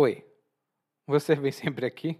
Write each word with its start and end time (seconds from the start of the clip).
Oi, 0.00 0.24
você 1.06 1.34
vem 1.34 1.52
sempre 1.52 1.84
aqui? 1.84 2.18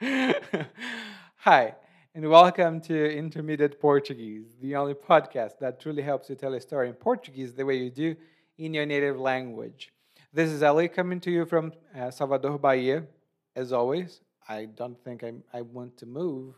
Hi, 1.44 1.74
and 2.14 2.26
welcome 2.26 2.80
to 2.80 2.94
Intermediate 2.94 3.78
Portuguese, 3.78 4.56
the 4.62 4.74
only 4.74 4.94
podcast 4.94 5.58
that 5.58 5.78
truly 5.78 6.00
helps 6.00 6.30
you 6.30 6.36
tell 6.36 6.54
a 6.54 6.60
story 6.62 6.88
in 6.88 6.94
Portuguese 6.94 7.52
the 7.52 7.66
way 7.66 7.76
you 7.76 7.90
do 7.90 8.16
in 8.56 8.72
your 8.72 8.86
native 8.86 9.20
language. 9.20 9.92
This 10.32 10.48
is 10.48 10.62
Ali 10.62 10.88
coming 10.88 11.20
to 11.20 11.30
you 11.30 11.44
from 11.44 11.74
uh, 11.94 12.10
Salvador, 12.10 12.58
Bahia. 12.58 13.04
As 13.54 13.70
always, 13.70 14.22
I 14.48 14.68
don't 14.74 14.98
think 15.04 15.22
I, 15.22 15.34
I 15.52 15.60
want 15.60 15.98
to 15.98 16.06
move. 16.06 16.54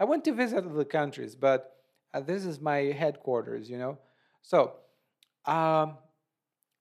I 0.00 0.04
want 0.06 0.24
to 0.24 0.32
visit 0.32 0.64
other 0.64 0.86
countries, 0.86 1.34
but 1.36 1.76
uh, 2.14 2.20
this 2.20 2.46
is 2.46 2.62
my 2.62 2.78
headquarters, 2.96 3.68
you 3.68 3.76
know? 3.76 3.98
So, 4.40 4.76
um, 5.44 5.98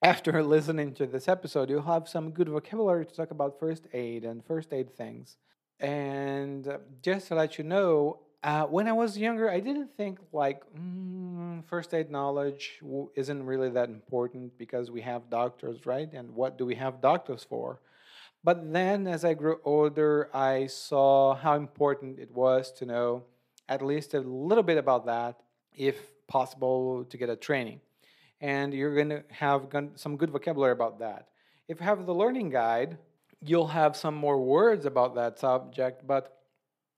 after 0.03 0.43
listening 0.55 0.93
to 0.95 1.07
this 1.07 1.27
episode, 1.27 1.69
you'll 1.69 1.81
have 1.81 2.09
some 2.09 2.31
good 2.31 2.49
vocabulary 2.49 3.05
to 3.05 3.13
talk 3.13 3.31
about 3.31 3.57
first 3.57 3.87
aid 3.93 4.25
and 4.25 4.45
first 4.45 4.73
aid 4.73 4.93
things. 4.95 5.37
And 5.79 6.67
uh, 6.67 6.79
just 7.01 7.29
to 7.29 7.35
let 7.35 7.57
you 7.57 7.63
know, 7.63 8.19
uh, 8.43 8.65
when 8.65 8.87
I 8.89 8.91
was 8.91 9.17
younger, 9.17 9.49
I 9.49 9.61
didn't 9.61 9.95
think 9.95 10.19
like 10.33 10.61
mm, 10.77 11.63
first 11.65 11.93
aid 11.93 12.11
knowledge 12.11 12.81
isn't 13.15 13.45
really 13.45 13.69
that 13.69 13.87
important 13.87 14.57
because 14.57 14.91
we 14.91 15.01
have 15.01 15.29
doctors, 15.29 15.85
right? 15.85 16.11
And 16.11 16.35
what 16.35 16.57
do 16.57 16.65
we 16.65 16.75
have 16.75 17.01
doctors 17.01 17.45
for? 17.45 17.79
But 18.43 18.73
then 18.73 19.07
as 19.07 19.23
I 19.23 19.33
grew 19.35 19.61
older, 19.63 20.29
I 20.33 20.67
saw 20.67 21.33
how 21.35 21.55
important 21.55 22.19
it 22.19 22.31
was 22.31 22.73
to 22.73 22.85
know 22.85 23.23
at 23.69 23.81
least 23.81 24.13
a 24.13 24.19
little 24.19 24.63
bit 24.63 24.77
about 24.77 25.05
that, 25.05 25.39
if 25.73 25.95
possible, 26.27 27.05
to 27.05 27.17
get 27.17 27.29
a 27.29 27.37
training 27.37 27.79
and 28.43 28.73
you're 28.73 28.93
going 28.93 29.09
to 29.09 29.23
have 29.29 29.69
some 29.95 30.17
good 30.17 30.29
vocabulary 30.29 30.73
about 30.73 30.99
that. 30.99 31.29
If 31.69 31.79
you 31.79 31.85
have 31.85 32.05
the 32.05 32.13
learning 32.13 32.49
guide, 32.49 32.97
you'll 33.41 33.69
have 33.69 33.95
some 33.95 34.15
more 34.15 34.37
words 34.37 34.85
about 34.85 35.15
that 35.15 35.39
subject, 35.39 36.05
but 36.05 36.41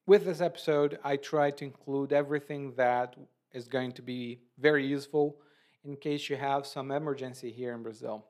with 0.07 0.25
this 0.25 0.41
episode, 0.41 0.97
I 1.03 1.17
try 1.17 1.51
to 1.51 1.63
include 1.63 2.13
everything 2.13 2.73
that 2.77 3.15
is 3.53 3.67
going 3.67 3.91
to 3.93 4.01
be 4.01 4.39
very 4.57 4.87
useful 4.87 5.37
in 5.83 5.95
case 5.95 6.29
you 6.29 6.35
have 6.35 6.65
some 6.65 6.91
emergency 6.91 7.51
here 7.51 7.73
in 7.75 7.83
Brazil. 7.83 8.25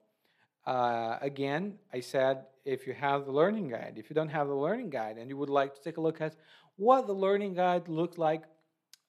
Uh, 0.67 1.17
again, 1.21 1.75
I 1.93 2.01
said 2.01 2.45
if 2.65 2.85
you 2.85 2.93
have 2.93 3.25
the 3.25 3.31
learning 3.31 3.69
guide, 3.69 3.93
if 3.95 4.09
you 4.09 4.13
don't 4.13 4.29
have 4.29 4.47
the 4.47 4.55
learning 4.55 4.89
guide 4.89 5.17
and 5.17 5.29
you 5.29 5.37
would 5.37 5.49
like 5.49 5.73
to 5.75 5.81
take 5.81 5.95
a 5.95 6.01
look 6.01 6.19
at 6.19 6.35
what 6.75 7.07
the 7.07 7.13
learning 7.13 7.53
guide 7.53 7.87
looks 7.87 8.17
like 8.17 8.43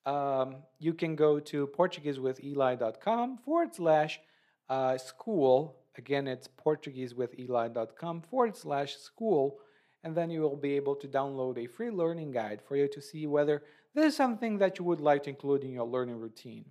um, 0.07 0.57
you 0.79 0.95
can 0.95 1.17
go 1.17 1.41
to 1.41 1.67
PortugueseWithEli.com 1.67 3.39
forward 3.39 3.75
slash 3.75 4.21
uh, 4.69 4.97
school. 4.97 5.77
Again, 5.99 6.29
it's 6.29 6.49
PortugueseWithEli.com 6.65 8.23
forward 8.23 8.57
slash 8.57 8.97
school. 8.97 9.59
And 10.05 10.17
then 10.17 10.31
you 10.31 10.41
will 10.43 10.57
be 10.57 10.75
able 10.75 10.95
to 10.97 11.09
download 11.09 11.59
a 11.59 11.67
free 11.67 11.91
learning 11.91 12.31
guide 12.31 12.61
for 12.67 12.77
you 12.77 12.87
to 12.89 13.03
see 13.03 13.27
whether 13.27 13.65
this 13.95 14.07
is 14.07 14.17
something 14.17 14.59
that 14.59 14.79
you 14.79 14.85
would 14.85 15.01
like 15.01 15.25
to 15.25 15.31
include 15.31 15.65
in 15.65 15.73
your 15.73 15.87
learning 15.87 16.21
routine. 16.21 16.65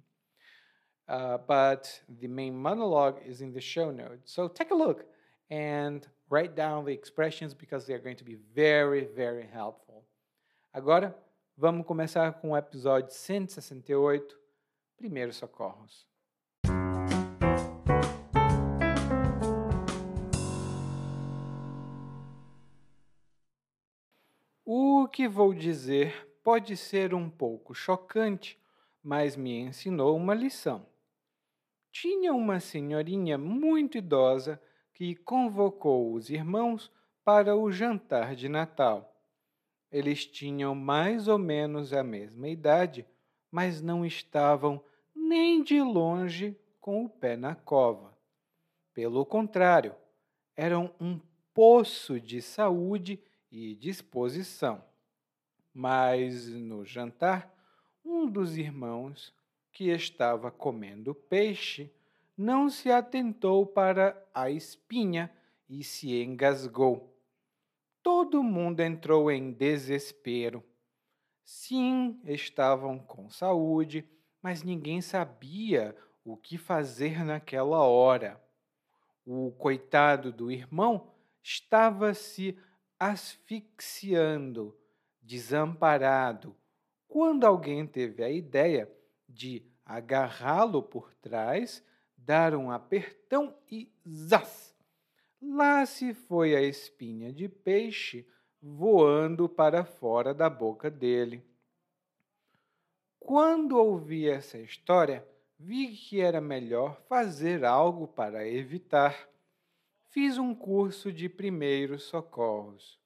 Uh, 1.10 1.38
but 1.46 2.00
the 2.22 2.28
main 2.28 2.58
monologue 2.58 3.20
is 3.26 3.42
in 3.42 3.52
the 3.52 3.62
show 3.62 3.92
notes. 3.92 4.34
So 4.34 4.48
take 4.48 4.72
a 4.72 4.76
look 4.76 5.06
and 5.52 6.08
write 6.30 6.56
down 6.56 6.86
the 6.86 6.94
expressions 6.94 7.54
because 7.54 7.86
they 7.86 7.94
are 7.94 8.00
going 8.00 8.16
to 8.16 8.24
be 8.24 8.38
very, 8.56 9.08
very 9.16 9.48
helpful. 9.52 10.04
Agora, 10.74 11.14
Vamos 11.58 11.88
começar 11.88 12.34
com 12.34 12.52
o 12.52 12.58
episódio 12.58 13.14
168, 13.14 14.38
Primeiros 14.98 15.38
Socorros. 15.38 16.06
O 24.66 25.08
que 25.08 25.30
vou 25.30 25.54
dizer 25.54 26.30
pode 26.44 26.76
ser 26.76 27.14
um 27.14 27.30
pouco 27.30 27.74
chocante, 27.74 28.60
mas 29.02 29.38
me 29.38 29.58
ensinou 29.58 30.18
uma 30.18 30.34
lição. 30.34 30.86
Tinha 31.90 32.34
uma 32.34 32.60
senhorinha 32.60 33.38
muito 33.38 33.98
idosa 33.98 34.62
que 34.94 35.16
convocou 35.16 36.12
os 36.12 36.30
irmãos 36.30 36.92
para 37.24 37.56
o 37.56 37.72
jantar 37.72 38.36
de 38.36 38.50
Natal. 38.50 39.15
Eles 39.96 40.26
tinham 40.26 40.76
mais 40.76 41.30
ou 41.30 41.38
menos 41.38 41.94
a 41.94 42.04
mesma 42.04 42.50
idade, 42.50 43.06
mas 43.50 43.82
não 43.82 44.06
estavam 44.06 44.84
nem 45.16 45.64
de 45.64 45.82
longe 45.82 46.54
com 46.82 47.06
o 47.06 47.10
pé 47.10 47.38
na 47.38 47.56
cova. 47.56 48.14
Pelo 48.94 49.26
contrário, 49.26 49.96
eram 50.54 50.94
um 51.00 51.18
poço 51.54 52.20
de 52.20 52.42
saúde 52.42 53.18
e 53.50 53.74
disposição. 53.74 54.84
Mas 55.74 56.50
no 56.50 56.84
jantar, 56.84 57.56
um 58.04 58.30
dos 58.30 58.58
irmãos, 58.58 59.34
que 59.72 59.92
estava 59.92 60.52
comendo 60.52 61.16
peixe, 61.16 61.90
não 62.38 62.70
se 62.70 62.92
atentou 62.92 63.66
para 63.66 64.22
a 64.34 64.50
espinha 64.50 65.32
e 65.70 65.86
se 65.86 66.22
engasgou. 66.22 67.15
Todo 68.06 68.44
mundo 68.44 68.82
entrou 68.82 69.32
em 69.32 69.52
desespero. 69.52 70.64
Sim, 71.44 72.22
estavam 72.24 73.00
com 73.00 73.32
saúde, 73.32 74.08
mas 74.44 74.62
ninguém 74.62 75.02
sabia 75.02 75.98
o 76.24 76.38
que 76.38 76.56
fazer 76.56 77.26
naquela 77.26 77.80
hora. 77.80 78.40
O 79.26 79.52
coitado 79.54 80.32
do 80.32 80.52
irmão 80.52 81.16
estava 81.42 82.14
se 82.14 82.56
asfixiando, 83.00 84.78
desamparado, 85.20 86.56
quando 87.08 87.44
alguém 87.44 87.88
teve 87.88 88.24
a 88.24 88.30
ideia 88.30 88.88
de 89.28 89.66
agarrá-lo 89.84 90.84
por 90.84 91.12
trás, 91.16 91.84
dar 92.16 92.54
um 92.54 92.70
apertão 92.70 93.58
e 93.68 93.92
zás! 94.08 94.65
Lá 95.42 95.86
se 95.86 96.14
foi 96.14 96.56
a 96.56 96.62
espinha 96.62 97.32
de 97.32 97.48
peixe 97.48 98.28
voando 98.62 99.48
para 99.48 99.84
fora 99.84 100.34
da 100.34 100.50
boca 100.50 100.90
dele. 100.90 101.44
Quando 103.20 103.78
ouvi 103.78 104.30
essa 104.30 104.58
história, 104.58 105.28
vi 105.58 105.96
que 105.96 106.22
era 106.22 106.40
melhor 106.42 107.02
fazer 107.08 107.66
algo 107.66 108.08
para 108.08 108.48
evitar. 108.48 109.30
Fiz 110.10 110.38
um 110.38 110.54
curso 110.54 111.12
de 111.12 111.28
primeiros 111.28 112.04
socorros. 112.04 113.00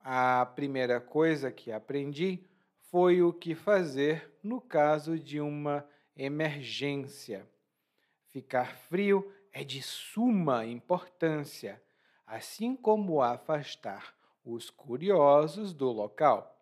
A 0.00 0.46
primeira 0.46 1.00
coisa 1.00 1.50
que 1.50 1.72
aprendi 1.72 2.46
foi 2.90 3.22
o 3.22 3.32
que 3.32 3.54
fazer 3.54 4.32
no 4.42 4.60
caso 4.60 5.18
de 5.18 5.40
uma 5.40 5.86
emergência. 6.16 7.46
Ficar 8.28 8.76
frio 8.76 9.30
é 9.52 9.64
de 9.64 9.82
suma 9.82 10.64
importância, 10.66 11.82
assim 12.26 12.76
como 12.76 13.22
afastar 13.22 14.14
os 14.44 14.70
curiosos 14.70 15.72
do 15.72 15.90
local. 15.90 16.54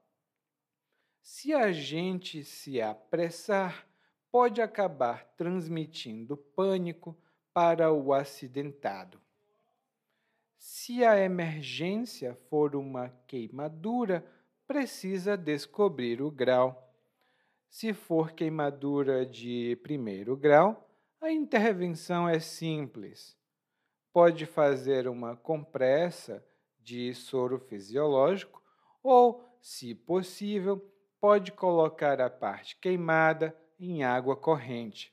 Se 1.22 1.52
a 1.52 1.72
gente 1.72 2.44
se 2.44 2.80
apressar, 2.80 3.86
pode 4.30 4.60
acabar 4.60 5.24
transmitindo 5.36 6.36
pânico 6.36 7.16
para 7.52 7.92
o 7.92 8.12
acidentado. 8.12 9.20
Se 10.56 11.04
a 11.04 11.18
emergência 11.18 12.34
for 12.48 12.76
uma 12.76 13.08
queimadura, 13.26 14.24
precisa 14.66 15.36
descobrir 15.36 16.20
o 16.20 16.30
grau. 16.30 16.92
Se 17.68 17.92
for 17.92 18.32
queimadura 18.32 19.24
de 19.24 19.76
primeiro 19.82 20.36
grau, 20.36 20.85
a 21.26 21.32
intervenção 21.32 22.28
é 22.28 22.38
simples. 22.38 23.36
Pode 24.12 24.46
fazer 24.46 25.08
uma 25.08 25.36
compressa 25.36 26.44
de 26.80 27.12
soro 27.14 27.58
fisiológico 27.58 28.62
ou, 29.02 29.44
se 29.60 29.92
possível, 29.92 30.78
pode 31.20 31.50
colocar 31.50 32.20
a 32.20 32.30
parte 32.30 32.76
queimada 32.76 33.56
em 33.78 34.04
água 34.04 34.36
corrente. 34.36 35.12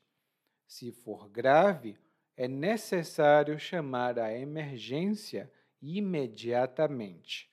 Se 0.68 0.92
for 0.92 1.28
grave, 1.28 1.98
é 2.38 2.48
necessário 2.48 3.58
chamar 3.58 4.20
a 4.20 4.32
emergência 4.38 5.52
imediatamente. 5.82 7.52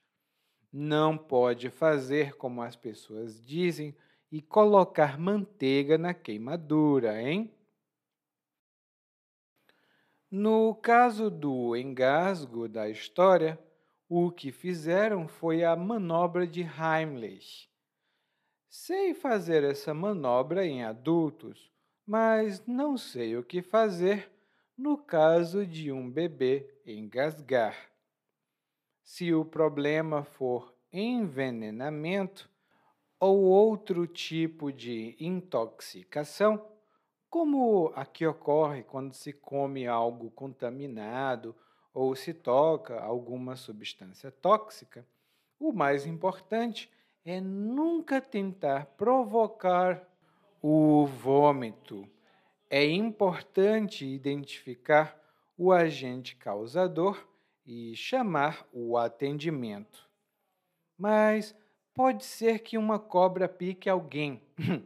Não 0.70 1.16
pode 1.16 1.70
fazer 1.70 2.36
como 2.36 2.60
as 2.60 2.76
pessoas 2.76 3.42
dizem 3.42 3.96
e 4.30 4.42
colocar 4.42 5.18
manteiga 5.18 5.96
na 5.96 6.12
queimadura, 6.12 7.20
hein? 7.20 7.50
No 10.32 10.76
caso 10.76 11.28
do 11.28 11.74
engasgo 11.74 12.68
da 12.68 12.88
história, 12.88 13.58
o 14.08 14.30
que 14.30 14.52
fizeram 14.52 15.26
foi 15.26 15.64
a 15.64 15.74
manobra 15.74 16.46
de 16.46 16.60
Heimlich. 16.60 17.68
Sei 18.68 19.12
fazer 19.12 19.64
essa 19.64 19.92
manobra 19.92 20.64
em 20.64 20.84
adultos, 20.84 21.72
mas 22.06 22.64
não 22.64 22.96
sei 22.96 23.36
o 23.36 23.42
que 23.42 23.60
fazer 23.60 24.30
no 24.78 24.96
caso 24.96 25.66
de 25.66 25.90
um 25.90 26.08
bebê 26.08 26.78
engasgar. 26.86 27.90
Se 29.02 29.34
o 29.34 29.44
problema 29.44 30.22
for 30.22 30.72
envenenamento 30.92 32.48
ou 33.18 33.40
outro 33.40 34.06
tipo 34.06 34.72
de 34.72 35.16
intoxicação, 35.18 36.64
como 37.30 37.92
a 37.94 38.04
que 38.04 38.26
ocorre 38.26 38.82
quando 38.82 39.14
se 39.14 39.32
come 39.32 39.86
algo 39.86 40.32
contaminado 40.32 41.54
ou 41.94 42.16
se 42.16 42.34
toca 42.34 43.00
alguma 43.00 43.54
substância 43.54 44.32
tóxica, 44.32 45.06
o 45.58 45.72
mais 45.72 46.06
importante 46.06 46.90
é 47.24 47.40
nunca 47.40 48.20
tentar 48.20 48.86
provocar 48.96 50.04
o 50.60 51.06
vômito. 51.06 52.08
É 52.68 52.84
importante 52.84 54.04
identificar 54.04 55.16
o 55.56 55.72
agente 55.72 56.34
causador 56.34 57.28
e 57.64 57.94
chamar 57.94 58.66
o 58.72 58.96
atendimento. 58.96 60.08
Mas 60.98 61.54
pode 61.94 62.24
ser 62.24 62.60
que 62.60 62.76
uma 62.76 62.98
cobra 62.98 63.48
pique 63.48 63.88
alguém. 63.88 64.42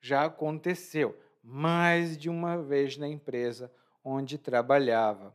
Já 0.00 0.24
aconteceu 0.24 1.18
mais 1.50 2.18
de 2.18 2.28
uma 2.28 2.62
vez 2.62 2.98
na 2.98 3.08
empresa 3.08 3.72
onde 4.04 4.36
trabalhava. 4.36 5.34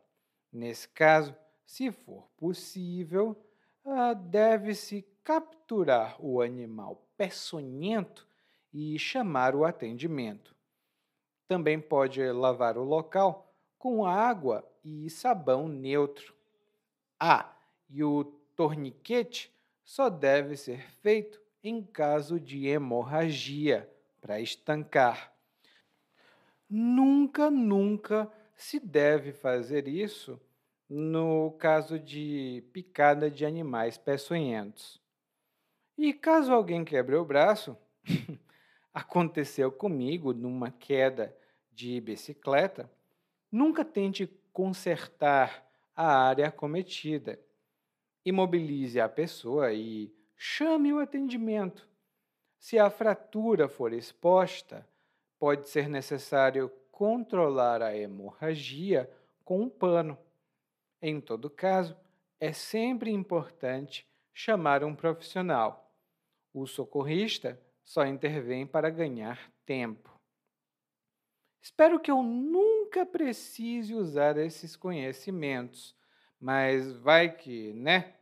Nesse 0.52 0.88
caso, 0.88 1.36
se 1.66 1.92
for 1.92 2.30
possível, 2.38 3.36
ah, 3.84 4.14
deve-se 4.14 5.02
capturar 5.24 6.16
o 6.24 6.40
animal 6.40 7.04
peçonhento 7.18 8.28
e 8.72 9.00
chamar 9.00 9.56
o 9.56 9.66
atendimento. 9.66 10.56
Também 11.48 11.80
pode 11.82 12.24
lavar 12.32 12.78
o 12.78 12.84
local 12.84 13.52
com 13.80 14.06
água 14.06 14.64
e 14.84 15.10
sabão 15.10 15.68
neutro. 15.68 16.36
Ah, 17.20 17.58
e 17.90 18.04
o 18.04 18.24
torniquete 18.56 19.52
só 19.84 20.12
deve 20.12 20.56
ser 20.58 20.88
feito 21.02 21.42
em 21.64 21.82
caso 21.82 22.40
de 22.40 22.68
hemorragia 22.68 23.90
para 24.22 24.40
estancar. 24.40 25.33
Nunca, 26.76 27.52
nunca 27.52 28.34
se 28.56 28.80
deve 28.80 29.32
fazer 29.32 29.88
isso 29.88 30.42
no 30.90 31.52
caso 31.60 32.00
de 32.00 32.64
picada 32.74 33.30
de 33.30 33.46
animais 33.46 33.96
peçonhentos. 33.96 35.00
E 35.96 36.12
caso 36.12 36.52
alguém 36.52 36.84
quebre 36.84 37.16
o 37.16 37.24
braço, 37.24 37.78
aconteceu 38.92 39.72
comigo 39.72 40.34
numa 40.34 40.72
queda 40.72 41.38
de 41.72 42.02
bicicleta, 42.02 42.90
nunca 43.52 43.86
tente 43.86 44.26
consertar 44.52 45.72
a 45.96 46.26
área 46.26 46.52
cometida. 46.52 47.40
Imobilize 48.26 49.00
a 49.00 49.08
pessoa 49.08 49.72
e 49.72 50.12
chame 50.36 50.92
o 50.92 50.98
atendimento. 50.98 51.88
Se 52.58 52.80
a 52.80 52.90
fratura 52.90 53.68
for 53.68 53.94
exposta, 53.94 54.84
pode 55.44 55.68
ser 55.68 55.90
necessário 55.90 56.72
controlar 56.90 57.82
a 57.82 57.94
hemorragia 57.94 59.12
com 59.44 59.64
um 59.64 59.70
pano. 59.70 60.18
Em 61.02 61.20
todo 61.20 61.50
caso, 61.50 61.98
é 62.40 62.54
sempre 62.54 63.12
importante 63.12 64.08
chamar 64.34 64.86
um 64.86 64.96
profissional. 64.96 65.94
O 66.54 66.66
socorrista 66.66 67.62
só 67.84 68.06
intervém 68.06 68.66
para 68.66 68.90
ganhar 68.90 69.52
tempo. 69.66 70.18
Espero 71.62 72.00
que 72.00 72.10
eu 72.10 72.24
nunca 72.24 73.06
precise 73.06 73.94
usar 73.94 74.38
esses 74.38 74.78
conhecimentos, 74.78 75.94
mas 76.40 76.94
vai 76.94 77.30
que, 77.30 77.74
né? 77.74 78.16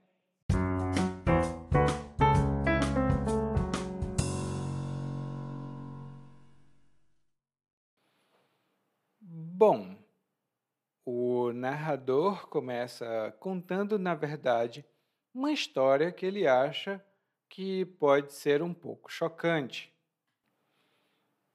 Narrador 11.81 12.47
começa 12.47 13.35
contando, 13.39 13.97
na 13.97 14.13
verdade, 14.13 14.85
uma 15.33 15.51
história 15.51 16.11
que 16.11 16.27
ele 16.27 16.47
acha 16.47 17.03
que 17.49 17.85
pode 17.85 18.33
ser 18.33 18.61
um 18.61 18.71
pouco 18.71 19.11
chocante. 19.11 19.91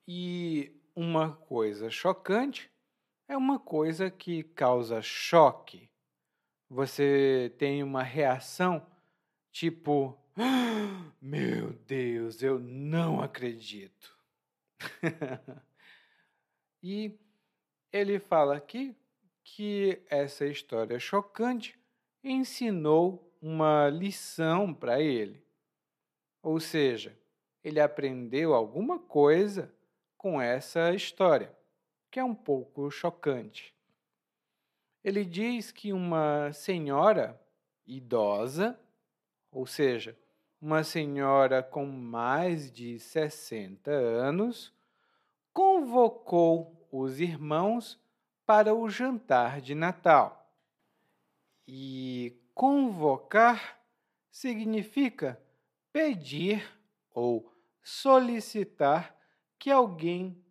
E 0.06 0.74
uma 0.96 1.36
coisa 1.36 1.88
chocante 1.90 2.68
é 3.28 3.36
uma 3.36 3.60
coisa 3.60 4.10
que 4.10 4.42
causa 4.42 5.00
choque. 5.00 5.88
Você 6.68 7.54
tem 7.56 7.84
uma 7.84 8.02
reação 8.02 8.84
tipo: 9.52 10.18
ah, 10.36 11.12
Meu 11.22 11.72
Deus, 11.86 12.42
eu 12.42 12.58
não 12.58 13.22
acredito. 13.22 14.18
e 16.82 17.16
ele 17.92 18.18
fala 18.18 18.56
aqui 18.56 18.96
que 19.48 20.02
essa 20.10 20.44
história 20.44 20.98
chocante 20.98 21.78
ensinou 22.22 23.32
uma 23.40 23.88
lição 23.88 24.74
para 24.74 25.00
ele. 25.00 25.40
Ou 26.42 26.58
seja, 26.58 27.16
ele 27.62 27.78
aprendeu 27.78 28.54
alguma 28.54 28.98
coisa 28.98 29.72
com 30.18 30.42
essa 30.42 30.92
história, 30.92 31.56
que 32.10 32.18
é 32.18 32.24
um 32.24 32.34
pouco 32.34 32.90
chocante. 32.90 33.72
Ele 35.04 35.24
diz 35.24 35.70
que 35.70 35.92
uma 35.92 36.52
senhora 36.52 37.40
idosa, 37.86 38.76
ou 39.52 39.64
seja, 39.64 40.18
uma 40.60 40.82
senhora 40.82 41.62
com 41.62 41.86
mais 41.86 42.70
de 42.70 42.98
60 42.98 43.92
anos, 43.92 44.74
convocou 45.52 46.88
os 46.90 47.20
irmãos 47.20 48.04
para 48.46 48.72
o 48.72 48.88
jantar 48.88 49.60
de 49.60 49.74
Natal. 49.74 50.48
E 51.66 52.40
convocar 52.54 53.78
significa 54.30 55.38
pedir 55.92 56.64
ou 57.12 57.52
solicitar 57.82 59.14
que 59.58 59.70
alguém 59.70 60.42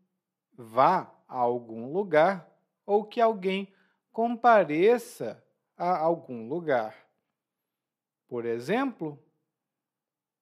vá 0.53 1.11
a 1.27 1.37
algum 1.37 1.91
lugar 1.91 2.51
ou 2.85 3.05
que 3.05 3.21
alguém 3.21 3.73
compareça 4.11 5.43
a 5.77 5.97
algum 5.97 6.47
lugar. 6.47 6.95
Por 8.27 8.45
exemplo, 8.45 9.19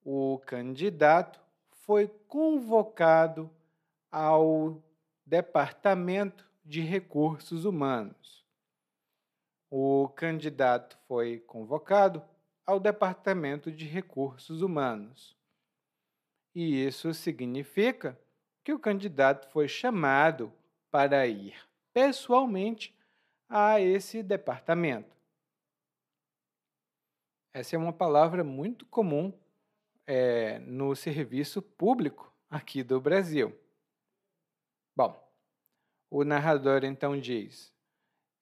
o 0.03 0.39
candidato 0.45 1.39
foi 1.69 2.07
convocado 2.27 3.49
ao 4.11 4.81
Departamento 5.25 6.52
de 6.63 6.81
Recursos 6.81 7.65
Humanos. 7.65 8.45
O 9.69 10.07
candidato 10.09 10.97
foi 11.07 11.39
convocado 11.39 12.23
ao 12.65 12.79
Departamento 12.79 13.71
de 13.71 13.85
Recursos 13.85 14.61
Humanos. 14.61 15.35
E 16.55 16.85
isso 16.85 17.13
significa 17.13 18.19
que 18.63 18.71
o 18.71 18.79
candidato 18.79 19.49
foi 19.51 19.67
chamado 19.67 20.53
para 20.91 21.27
ir 21.27 21.55
pessoalmente 21.91 22.95
a 23.49 23.79
esse 23.79 24.23
departamento. 24.23 25.13
Essa 27.53 27.75
é 27.75 27.79
uma 27.79 27.93
palavra 27.93 28.43
muito 28.43 28.85
comum 28.85 29.33
é, 30.07 30.59
no 30.59 30.95
serviço 30.95 31.61
público 31.61 32.33
aqui 32.49 32.83
do 32.83 32.99
Brasil. 32.99 33.55
Bom, 34.95 35.22
o 36.13 36.23
narrador 36.23 36.83
então 36.83 37.19
diz: 37.19 37.73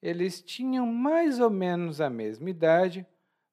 eles 0.01 0.41
tinham 0.41 0.85
mais 0.85 1.39
ou 1.39 1.49
menos 1.49 2.01
a 2.01 2.09
mesma 2.09 2.49
idade, 2.49 3.07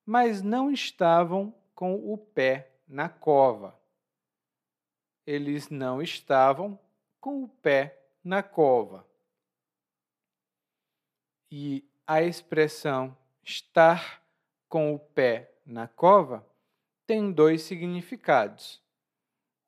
mas 0.04 0.42
não 0.42 0.72
estavam 0.72 1.54
com 1.72 1.94
o 2.12 2.18
pé 2.18 2.72
na 2.88 3.08
cova. 3.08 3.78
Eles 5.24 5.70
não 5.70 6.02
estavam 6.02 6.76
com 7.20 7.44
o 7.44 7.48
pé 7.48 7.96
na 8.24 8.42
cova. 8.42 9.06
E 11.48 11.88
a 12.04 12.20
expressão 12.20 13.16
estar 13.44 14.20
com 14.68 14.92
o 14.92 14.98
pé 14.98 15.54
na 15.64 15.86
cova 15.86 16.44
tem 17.06 17.30
dois 17.30 17.62
significados. 17.62 18.82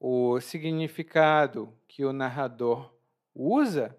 O 0.01 0.41
significado 0.41 1.73
que 1.87 2.05
o 2.05 2.13
narrador 2.13 2.93
usa 3.33 3.97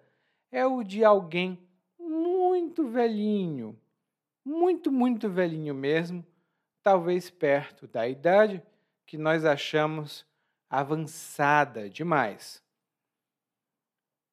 é 0.52 0.66
o 0.66 0.84
de 0.84 1.04
alguém 1.04 1.58
muito 1.98 2.88
velhinho, 2.88 3.80
muito, 4.44 4.92
muito 4.92 5.30
velhinho 5.30 5.74
mesmo, 5.74 6.26
talvez 6.84 7.30
perto 7.30 7.88
da 7.88 8.08
idade 8.08 8.62
que 9.06 9.18
nós 9.18 9.46
achamos 9.46 10.26
avançada 10.70 11.90
demais. 11.90 12.62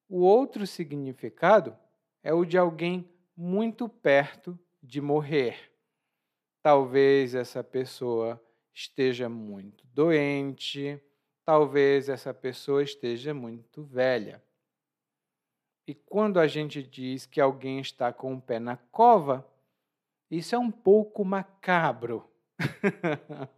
O 0.07 0.21
outro 0.21 0.65
significado 0.65 1.77
é 2.23 2.33
o 2.33 2.43
de 2.43 2.57
alguém 2.57 3.09
muito 3.35 3.87
perto 3.87 4.57
de 4.81 4.99
morrer. 4.99 5.71
Talvez 6.61 7.35
essa 7.35 7.63
pessoa 7.63 8.41
esteja 8.73 9.29
muito 9.29 9.85
doente, 9.87 11.01
talvez 11.45 12.09
essa 12.09 12.33
pessoa 12.33 12.83
esteja 12.83 13.33
muito 13.33 13.83
velha. 13.83 14.43
E 15.89 15.95
quando 15.95 16.39
a 16.39 16.45
gente 16.45 16.83
diz 16.83 17.25
que 17.25 17.41
alguém 17.41 17.79
está 17.79 18.13
com 18.13 18.35
o 18.35 18.39
pé 18.39 18.59
na 18.59 18.77
cova, 18.77 19.43
isso 20.29 20.53
é 20.53 20.59
um 20.59 20.69
pouco 20.69 21.25
macabro. 21.25 22.29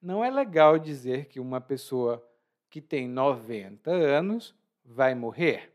Não 0.00 0.24
é 0.24 0.30
legal 0.30 0.78
dizer 0.78 1.24
que 1.24 1.40
uma 1.40 1.60
pessoa 1.60 2.24
que 2.70 2.80
tem 2.80 3.08
90 3.08 3.90
anos 3.90 4.54
vai 4.84 5.16
morrer. 5.16 5.72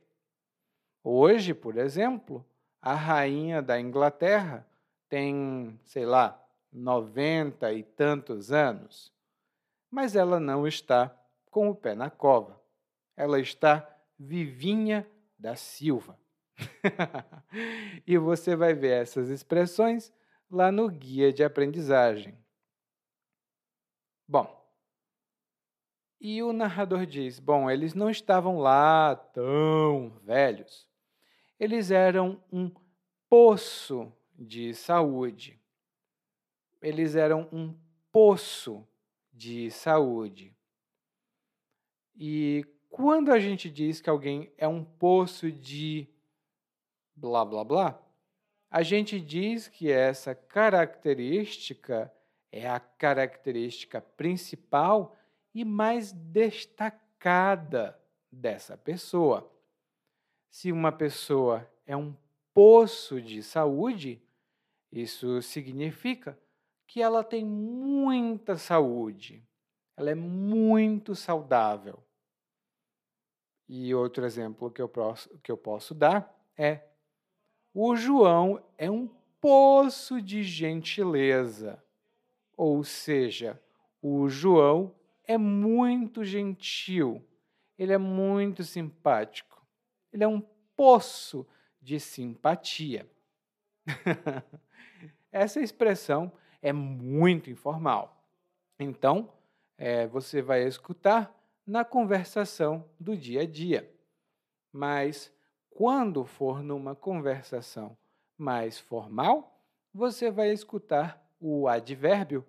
Hoje, 1.03 1.53
por 1.53 1.77
exemplo, 1.77 2.45
a 2.81 2.93
rainha 2.93 3.61
da 3.61 3.77
Inglaterra 3.77 4.65
tem, 5.09 5.77
sei 5.83 6.05
lá, 6.05 6.41
90 6.71 7.73
e 7.73 7.83
tantos 7.83 8.53
anos, 8.53 9.11
mas 9.91 10.15
ela 10.15 10.39
não 10.39 10.65
está 10.65 11.13
com 11.51 11.69
o 11.69 11.75
pé 11.75 11.93
na 11.93 12.09
cova. 12.09 12.57
Ela 13.17 13.37
está 13.37 13.85
vivinha 14.17 15.05
da 15.43 15.57
Silva. 15.57 16.17
e 18.07 18.17
você 18.17 18.55
vai 18.55 18.73
ver 18.73 19.01
essas 19.01 19.27
expressões 19.27 20.13
lá 20.49 20.71
no 20.71 20.89
guia 20.89 21.33
de 21.33 21.43
aprendizagem. 21.43 22.37
Bom, 24.25 24.65
e 26.21 26.41
o 26.41 26.53
narrador 26.53 27.05
diz: 27.05 27.39
bom, 27.39 27.69
eles 27.69 27.93
não 27.93 28.09
estavam 28.09 28.57
lá 28.57 29.17
tão 29.17 30.17
velhos. 30.23 30.87
Eles 31.59 31.91
eram 31.91 32.41
um 32.49 32.71
poço 33.27 34.13
de 34.33 34.73
saúde. 34.73 35.59
Eles 36.81 37.17
eram 37.17 37.49
um 37.51 37.77
poço 38.13 38.87
de 39.33 39.69
saúde. 39.71 40.55
E 42.15 42.65
quando 42.93 43.31
a 43.31 43.39
gente 43.39 43.71
diz 43.71 43.99
que 43.99 44.07
alguém 44.07 44.51
é 44.55 44.67
um 44.67 44.83
poço 44.83 45.51
de 45.51 46.07
blá 47.15 47.43
blá 47.43 47.63
blá, 47.63 47.99
a 48.69 48.83
gente 48.83 49.19
diz 49.19 49.67
que 49.67 49.89
essa 49.89 50.35
característica 50.35 52.13
é 52.51 52.69
a 52.69 52.79
característica 52.79 53.99
principal 53.99 55.17
e 55.55 55.65
mais 55.65 56.11
destacada 56.11 57.99
dessa 58.31 58.77
pessoa. 58.77 59.51
Se 60.51 60.71
uma 60.71 60.91
pessoa 60.91 61.67
é 61.87 61.97
um 61.97 62.15
poço 62.53 63.19
de 63.19 63.41
saúde, 63.41 64.21
isso 64.91 65.41
significa 65.41 66.37
que 66.85 67.01
ela 67.01 67.23
tem 67.23 67.43
muita 67.43 68.55
saúde, 68.55 69.43
ela 69.97 70.11
é 70.11 70.15
muito 70.15 71.15
saudável. 71.15 72.02
E 73.67 73.93
outro 73.93 74.25
exemplo 74.25 74.69
que 74.69 74.81
eu 74.81 74.89
posso, 74.89 75.29
que 75.39 75.51
eu 75.51 75.57
posso 75.57 75.93
dar 75.93 76.33
é: 76.57 76.81
o 77.73 77.95
João 77.95 78.63
é 78.77 78.89
um 78.89 79.07
poço 79.39 80.21
de 80.21 80.43
gentileza. 80.43 81.83
Ou 82.55 82.83
seja, 82.83 83.61
o 84.01 84.29
João 84.29 84.93
é 85.23 85.37
muito 85.37 86.23
gentil, 86.23 87.23
ele 87.77 87.93
é 87.93 87.97
muito 87.97 88.63
simpático, 88.63 89.65
ele 90.11 90.23
é 90.23 90.27
um 90.27 90.41
poço 90.75 91.47
de 91.81 91.99
simpatia. 91.99 93.09
Essa 95.31 95.61
expressão 95.61 96.31
é 96.61 96.71
muito 96.71 97.49
informal. 97.49 98.23
Então, 98.79 99.31
é, 99.77 100.07
você 100.07 100.41
vai 100.41 100.63
escutar 100.63 101.33
na 101.65 101.85
conversação 101.85 102.89
do 102.99 103.15
dia 103.15 103.41
a 103.41 103.47
dia. 103.47 103.89
Mas 104.71 105.31
quando 105.69 106.25
for 106.25 106.61
numa 106.61 106.95
conversação 106.95 107.97
mais 108.37 108.79
formal, 108.79 109.59
você 109.93 110.29
vai 110.29 110.51
escutar 110.51 111.23
o 111.39 111.67
advérbio 111.67 112.45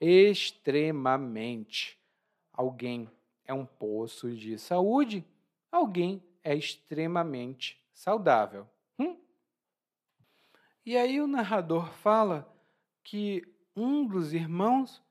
extremamente. 0.00 1.98
Alguém 2.52 3.10
é 3.44 3.52
um 3.52 3.66
poço 3.66 4.34
de 4.34 4.58
saúde, 4.58 5.24
alguém 5.70 6.22
é 6.42 6.54
extremamente 6.54 7.82
saudável. 7.92 8.68
Hum? 8.98 9.18
E 10.84 10.96
aí 10.96 11.20
o 11.20 11.26
narrador 11.26 11.92
fala 11.92 12.50
que 13.02 13.42
um 13.76 14.06
dos 14.06 14.32
irmãos 14.32 15.02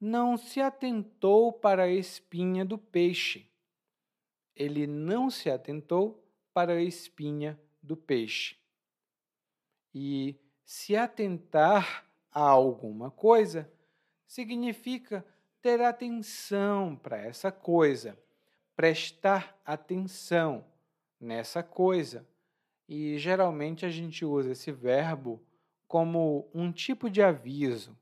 não 0.00 0.36
se 0.36 0.60
atentou 0.60 1.52
para 1.52 1.84
a 1.84 1.90
espinha 1.90 2.64
do 2.64 2.78
peixe. 2.78 3.50
Ele 4.54 4.86
não 4.86 5.30
se 5.30 5.50
atentou 5.50 6.24
para 6.52 6.74
a 6.74 6.82
espinha 6.82 7.60
do 7.82 7.96
peixe. 7.96 8.56
E 9.94 10.38
se 10.64 10.96
atentar 10.96 12.06
a 12.30 12.40
alguma 12.40 13.10
coisa 13.10 13.70
significa 14.26 15.24
ter 15.62 15.80
atenção 15.80 16.96
para 16.96 17.18
essa 17.18 17.50
coisa, 17.50 18.18
prestar 18.74 19.58
atenção 19.64 20.64
nessa 21.18 21.62
coisa. 21.62 22.26
E 22.88 23.18
geralmente 23.18 23.84
a 23.84 23.90
gente 23.90 24.24
usa 24.24 24.52
esse 24.52 24.70
verbo 24.70 25.42
como 25.88 26.48
um 26.52 26.70
tipo 26.70 27.08
de 27.08 27.22
aviso. 27.22 27.96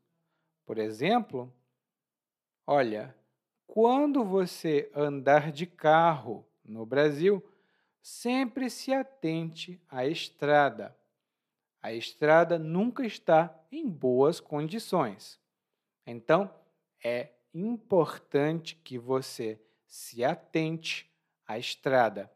Por 0.66 0.78
exemplo, 0.78 1.52
olha, 2.66 3.14
quando 3.66 4.25
você 4.25 4.90
andar 4.94 5.50
de 5.50 5.66
carro 5.66 6.47
no 6.64 6.87
Brasil, 6.87 7.44
sempre 8.00 8.68
se 8.71 8.92
atente 8.92 9.80
à 9.88 10.06
estrada. 10.06 10.97
A 11.83 11.92
estrada 11.92 12.59
nunca 12.59 13.04
está 13.04 13.54
em 13.71 13.88
boas 13.88 14.40
condições. 14.40 15.40
Então, 16.06 16.50
é 17.02 17.30
importante 17.52 18.76
que 18.76 18.99
você 18.99 19.61
se 19.87 20.25
atente 20.25 21.11
à 21.47 21.59
estrada. 21.59 22.30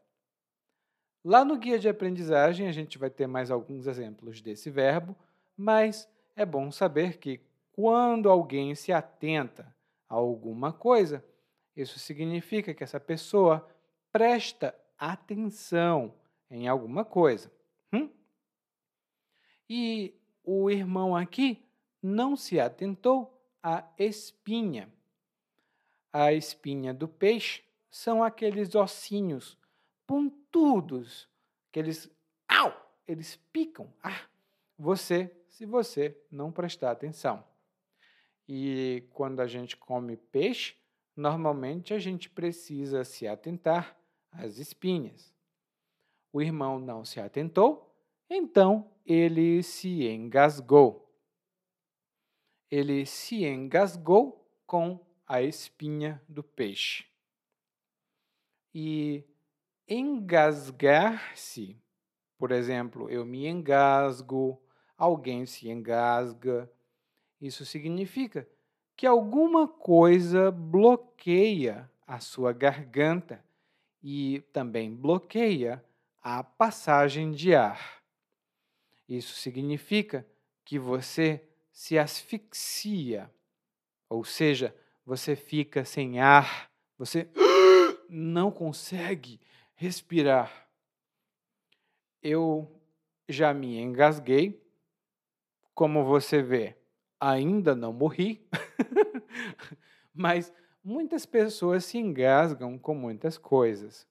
Lá 1.25 1.45
no 1.45 1.57
guia 1.57 1.79
de 1.79 1.89
aprendizagem, 1.89 2.69
a 2.69 2.73
gente 2.73 2.97
vai 2.97 3.11
ter 3.11 3.27
mais 3.27 3.51
alguns 3.51 3.87
exemplos 3.87 4.41
desse 4.41 4.71
verbo, 4.71 5.17
mas 5.57 6.09
é 6.37 6.47
bom 6.47 6.71
saber 6.71 7.19
que 7.19 7.41
quando 7.73 8.31
alguém 8.31 8.75
se 8.75 8.93
atenta 8.93 9.75
alguma 10.09 10.73
coisa, 10.73 11.25
isso 11.77 11.99
significa 11.99 12.75
que 12.75 12.83
essa 12.83 12.99
pessoa 12.99 13.69
presta 14.11 14.75
atenção 14.99 16.15
em 16.51 16.67
alguma 16.67 17.05
coisa. 17.05 17.53
Hum? 17.93 18.11
E 19.69 20.15
o 20.43 20.71
irmão 20.71 21.15
aqui 21.15 21.63
não 22.03 22.37
se 22.37 22.59
atentou 22.59 23.39
à 23.63 23.85
espinha. 23.99 24.93
A 26.13 26.33
espinha 26.33 26.95
do 26.95 27.07
peixe 27.07 27.63
são 27.91 28.25
aqueles 28.25 28.75
ossinhos 28.75 29.59
pontudos, 30.07 31.29
aqueles 31.69 32.11
au, 32.49 32.73
eles 33.07 33.37
picam. 33.53 33.93
Ah, 34.03 34.23
você, 34.79 35.31
se 35.49 35.67
você 35.67 36.17
não 36.31 36.51
prestar 36.51 36.91
atenção. 36.91 37.45
E 38.49 39.07
quando 39.13 39.41
a 39.41 39.47
gente 39.47 39.77
come 39.77 40.17
peixe, 40.17 40.75
normalmente 41.15 41.93
a 41.93 41.99
gente 41.99 42.31
precisa 42.31 43.05
se 43.05 43.27
atentar 43.27 43.95
às 44.33 44.57
espinhas. 44.59 45.35
O 46.33 46.41
irmão 46.41 46.79
não 46.79 47.05
se 47.05 47.21
atentou, 47.21 47.95
então 48.31 48.91
ele 49.05 49.63
se 49.63 50.07
engasgou. 50.07 51.13
Ele 52.71 53.05
se 53.05 53.45
engasgou 53.45 54.47
com 54.67 55.05
a 55.27 55.43
espinha 55.43 56.23
do 56.29 56.43
peixe. 56.43 57.07
E 58.75 59.25
engasgar-se, 59.87 61.77
por 62.39 62.53
exemplo, 62.53 63.11
eu 63.11 63.25
me 63.25 63.47
engasgo, 63.47 64.63
alguém 64.97 65.45
se 65.47 65.69
engasga, 65.69 66.71
isso 67.41 67.65
significa 67.65 68.49
que 68.97 69.07
alguma 69.07 69.69
coisa 69.69 70.51
bloqueia 70.51 71.89
a 72.07 72.19
sua 72.19 72.53
garganta 72.53 73.45
e 74.03 74.41
também 74.53 74.95
bloqueia 74.95 75.85
a 76.23 76.43
passagem 76.43 77.31
de 77.31 77.55
ar. 77.55 78.03
Isso 79.09 79.35
significa 79.35 80.27
que 80.65 80.79
você 80.79 81.43
se 81.73 81.99
asfixia, 81.99 83.31
ou 84.09 84.25
seja, 84.25 84.75
você 85.07 85.37
fica 85.37 85.85
sem 85.85 86.21
ar, 86.21 86.71
você 86.99 87.29
não 88.11 88.51
consegue 88.51 89.41
respirar. 89.75 90.69
Eu 92.23 92.69
já 93.29 93.55
me 93.55 93.79
engasguei. 93.79 94.61
Como 95.73 96.05
você 96.05 96.43
vê, 96.43 96.77
ainda 97.21 97.75
não 97.75 97.93
morri. 97.93 98.47
Mas 100.15 100.53
muitas 100.83 101.27
pessoas 101.27 101.85
se 101.85 101.99
engasgam 101.99 102.79
com 102.79 102.95
muitas 102.95 103.37
coisas. 103.37 104.07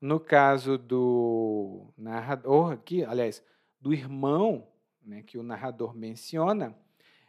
No 0.00 0.20
caso 0.20 0.76
do 0.76 1.92
narrador 1.96 2.72
aqui, 2.72 3.04
aliás, 3.04 3.42
do 3.80 3.92
irmão 3.92 4.68
né, 5.02 5.22
que 5.22 5.38
o 5.38 5.42
narrador 5.42 5.94
menciona, 5.94 6.76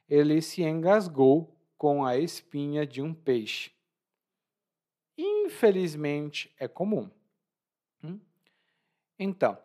ele 0.09 0.41
se 0.41 0.63
engasgou 0.63 1.55
com 1.77 2.03
a 2.05 2.17
espinha 2.17 2.85
de 2.85 3.01
um 3.01 3.13
peixe. 3.13 3.71
Infelizmente, 5.17 6.53
é 6.59 6.67
comum. 6.67 7.09
Hum? 8.03 8.19
Então, 9.17 9.57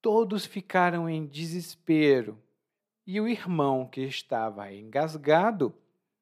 todos 0.00 0.46
ficaram 0.46 1.08
em 1.08 1.26
desespero 1.26 2.40
e 3.06 3.20
o 3.20 3.28
irmão 3.28 3.86
que 3.86 4.00
estava 4.00 4.72
engasgado, 4.72 5.74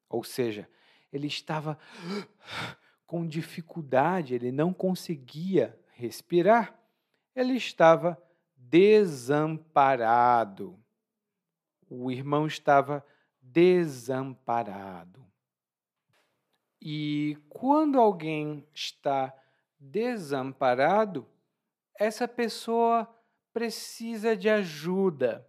ou 0.07 0.23
seja, 0.23 0.69
ele 1.11 1.27
estava 1.27 1.79
com 3.07 3.25
dificuldade, 3.25 4.35
ele 4.35 4.51
não 4.51 4.73
conseguia 4.73 5.79
respirar, 5.93 6.77
ele 7.35 7.53
estava 7.53 8.21
desamparado. 8.55 10.79
O 11.89 12.11
irmão 12.11 12.45
estava 12.45 13.03
desamparado. 13.41 15.25
E 16.81 17.37
quando 17.49 17.99
alguém 17.99 18.67
está 18.73 19.33
desamparado, 19.79 21.25
essa 21.97 22.27
pessoa 22.27 23.09
precisa 23.53 24.35
de 24.35 24.49
ajuda. 24.49 25.47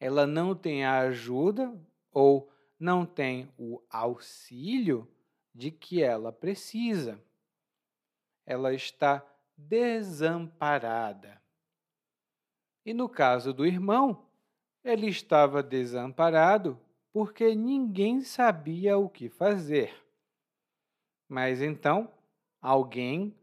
Ela 0.00 0.26
não 0.26 0.54
tem 0.54 0.84
a 0.84 1.00
ajuda 1.00 1.74
ou 2.12 2.50
não 2.78 3.04
tem 3.04 3.52
o 3.58 3.82
auxílio 3.90 5.08
de 5.54 5.70
que 5.70 6.02
ela 6.02 6.32
precisa. 6.32 7.20
Ela 8.46 8.72
está 8.72 9.26
desamparada. 9.56 11.42
E 12.86 12.94
no 12.94 13.08
caso 13.08 13.52
do 13.52 13.66
irmão, 13.66 14.26
ele 14.84 15.08
estava 15.08 15.62
desamparado 15.62 16.80
porque 17.12 17.54
ninguém 17.54 18.20
sabia 18.20 18.96
o 18.96 19.08
que 19.08 19.28
fazer. 19.28 19.92
Mas 21.28 21.60
então 21.60 22.10
alguém 22.60 23.36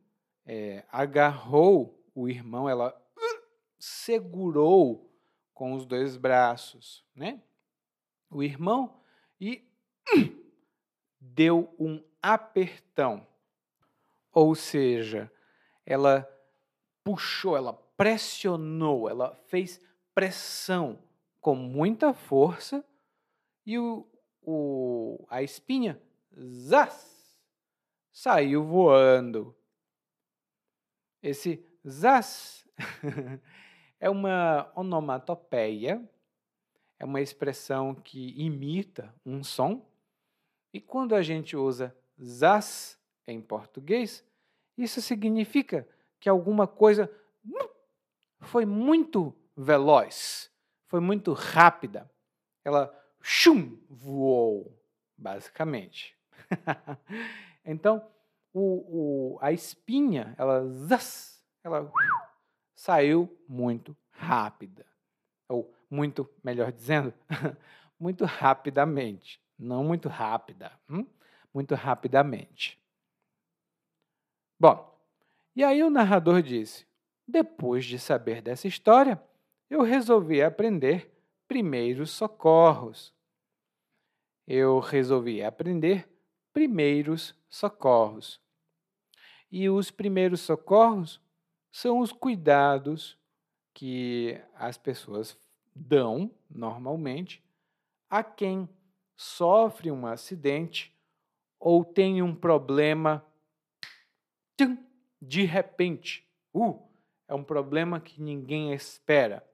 é, 0.46 0.86
agarrou 0.90 2.02
o 2.16 2.30
irmão, 2.30 2.70
ela 2.70 2.90
uh, 2.90 3.44
segurou 3.78 5.15
com 5.56 5.74
os 5.74 5.86
dois 5.86 6.18
braços, 6.18 7.04
né? 7.16 7.42
O 8.30 8.44
irmão 8.44 9.02
e 9.40 9.66
deu 11.20 11.74
um 11.80 12.04
apertão. 12.22 13.26
Ou 14.34 14.54
seja, 14.54 15.32
ela 15.86 16.30
puxou, 17.04 17.56
ela 17.56 17.74
pressionou, 17.96 19.10
ela 19.10 19.34
fez 19.48 19.82
pressão 20.14 21.00
com 21.40 21.56
muita 21.56 22.14
força 22.14 22.84
e 23.66 23.80
o, 23.80 24.06
o, 24.42 25.26
a 25.30 25.42
espinha 25.42 26.02
zaz, 26.38 27.40
saiu 28.12 28.66
voando. 28.66 29.56
Esse 31.24 31.66
zaz 31.88 32.68
é 34.00 34.10
uma 34.10 34.72
onomatopeia, 34.76 36.04
é 37.00 37.06
uma 37.06 37.22
expressão 37.22 37.94
que 37.96 38.34
imita 38.42 39.14
um 39.26 39.44
som, 39.44 39.86
e 40.74 40.82
quando 40.82 41.16
a 41.16 41.22
gente 41.22 41.56
usa 41.56 41.96
zaz 42.22 43.00
em 43.28 43.42
português, 43.42 44.24
isso 44.78 45.02
significa 45.02 45.88
que 46.20 46.30
alguma 46.30 46.68
coisa 46.68 47.10
foi 48.42 48.66
muito 48.66 49.34
veloz, 49.56 50.52
foi 50.88 51.00
muito 51.00 51.34
rápida. 51.34 52.10
Ela 52.64 52.94
chum, 53.22 53.78
voou, 53.90 54.78
basicamente. 55.18 56.16
então, 57.64 58.06
o, 58.54 59.36
o, 59.36 59.38
a 59.42 59.52
espinha, 59.52 60.36
ela, 60.38 60.68
zas, 60.68 61.44
ela 61.64 61.92
saiu 62.76 63.36
muito 63.48 63.96
rápida. 64.12 64.86
Ou 65.48 65.74
muito, 65.90 66.30
melhor 66.44 66.72
dizendo, 66.72 67.14
muito 68.00 68.26
rapidamente. 68.26 69.42
Não 69.58 69.84
muito 69.84 70.10
rápida, 70.10 70.72
hum? 70.90 71.06
muito 71.54 71.74
rapidamente. 71.74 72.78
Bom, 74.60 74.94
e 75.56 75.64
aí 75.64 75.82
o 75.82 75.90
narrador 75.90 76.42
disse: 76.42 76.86
depois 77.28 77.86
de 77.86 77.98
saber 77.98 78.42
dessa 78.42 78.68
história, 78.68 79.22
eu 79.70 79.82
resolvi 79.82 80.44
aprender 80.44 81.12
primeiros 81.48 82.12
socorros. 82.12 83.14
Eu 84.46 84.80
resolvi 84.80 85.42
aprender 85.42 86.08
primeiros 86.54 87.34
socorros. 87.50 88.40
E 89.52 89.70
os 89.70 89.90
primeiros 89.90 90.42
socorros 90.42 91.22
são 91.76 92.00
os 92.00 92.14
cuidados 92.14 93.20
que 93.74 94.42
as 94.54 94.78
pessoas 94.78 95.38
dão 95.76 96.32
normalmente 96.50 97.44
a 98.10 98.24
quem 98.24 98.70
sofre 99.14 99.92
um 99.92 100.08
acidente 100.08 100.98
ou 101.60 101.84
tem 101.84 102.22
um 102.22 102.34
problema 102.34 103.26
de 105.22 105.44
repente. 105.44 106.26
Uh, 106.54 106.82
é 107.28 107.36
um 107.36 107.44
problema 107.44 108.00
que 108.00 108.22
ninguém 108.22 108.72
espera. 108.74 109.46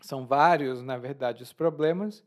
São 0.00 0.26
vários, 0.26 0.82
na 0.82 0.98
verdade, 0.98 1.40
os 1.44 1.52
problemas, 1.52 2.24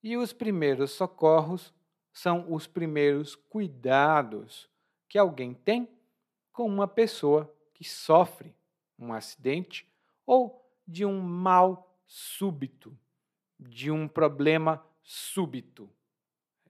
e 0.00 0.16
os 0.16 0.32
primeiros 0.32 0.92
socorros 0.92 1.74
são 2.12 2.52
os 2.52 2.68
primeiros 2.68 3.34
cuidados 3.34 4.70
que 5.08 5.18
alguém 5.18 5.52
tem 5.52 5.88
com 6.52 6.66
uma 6.66 6.88
pessoa 6.88 7.52
que 7.72 7.84
sofre 7.84 8.54
um 8.98 9.12
acidente 9.12 9.88
ou 10.26 10.64
de 10.86 11.04
um 11.04 11.20
mal 11.20 11.96
súbito, 12.06 12.96
de 13.58 13.90
um 13.90 14.06
problema 14.06 14.84
súbito, 15.02 15.88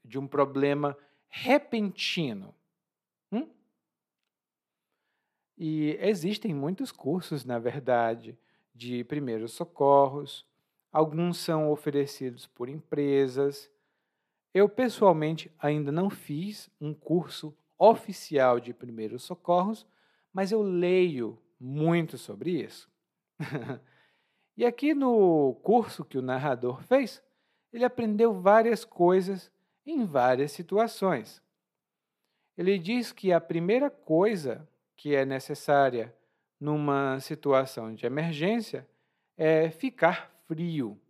de 0.04 0.18
um 0.18 0.26
problema 0.26 0.96
repentino. 1.28 2.54
Hum? 3.32 3.48
E 5.56 5.96
existem 6.00 6.54
muitos 6.54 6.92
cursos, 6.92 7.44
na 7.44 7.58
verdade, 7.58 8.38
de 8.74 9.04
primeiros 9.04 9.52
socorros. 9.52 10.46
Alguns 10.92 11.38
são 11.38 11.70
oferecidos 11.70 12.46
por 12.46 12.68
empresas. 12.68 13.70
Eu, 14.52 14.68
pessoalmente, 14.68 15.50
ainda 15.58 15.92
não 15.92 16.10
fiz 16.10 16.70
um 16.80 16.92
curso 16.92 17.56
oficial 17.80 18.60
de 18.60 18.74
primeiros 18.74 19.22
socorros, 19.22 19.86
mas 20.30 20.52
eu 20.52 20.62
leio 20.62 21.42
muito 21.58 22.18
sobre 22.18 22.62
isso. 22.62 22.90
e 24.54 24.66
aqui 24.66 24.92
no 24.92 25.54
curso 25.62 26.04
que 26.04 26.18
o 26.18 26.22
narrador 26.22 26.82
fez, 26.82 27.22
ele 27.72 27.84
aprendeu 27.84 28.38
várias 28.38 28.84
coisas 28.84 29.50
em 29.86 30.04
várias 30.04 30.52
situações. 30.52 31.42
Ele 32.56 32.78
diz 32.78 33.12
que 33.12 33.32
a 33.32 33.40
primeira 33.40 33.88
coisa 33.88 34.68
que 34.94 35.14
é 35.14 35.24
necessária 35.24 36.14
numa 36.60 37.18
situação 37.20 37.94
de 37.94 38.04
emergência 38.04 38.86
é 39.38 39.70
ficar 39.70 40.30
frio. 40.46 41.00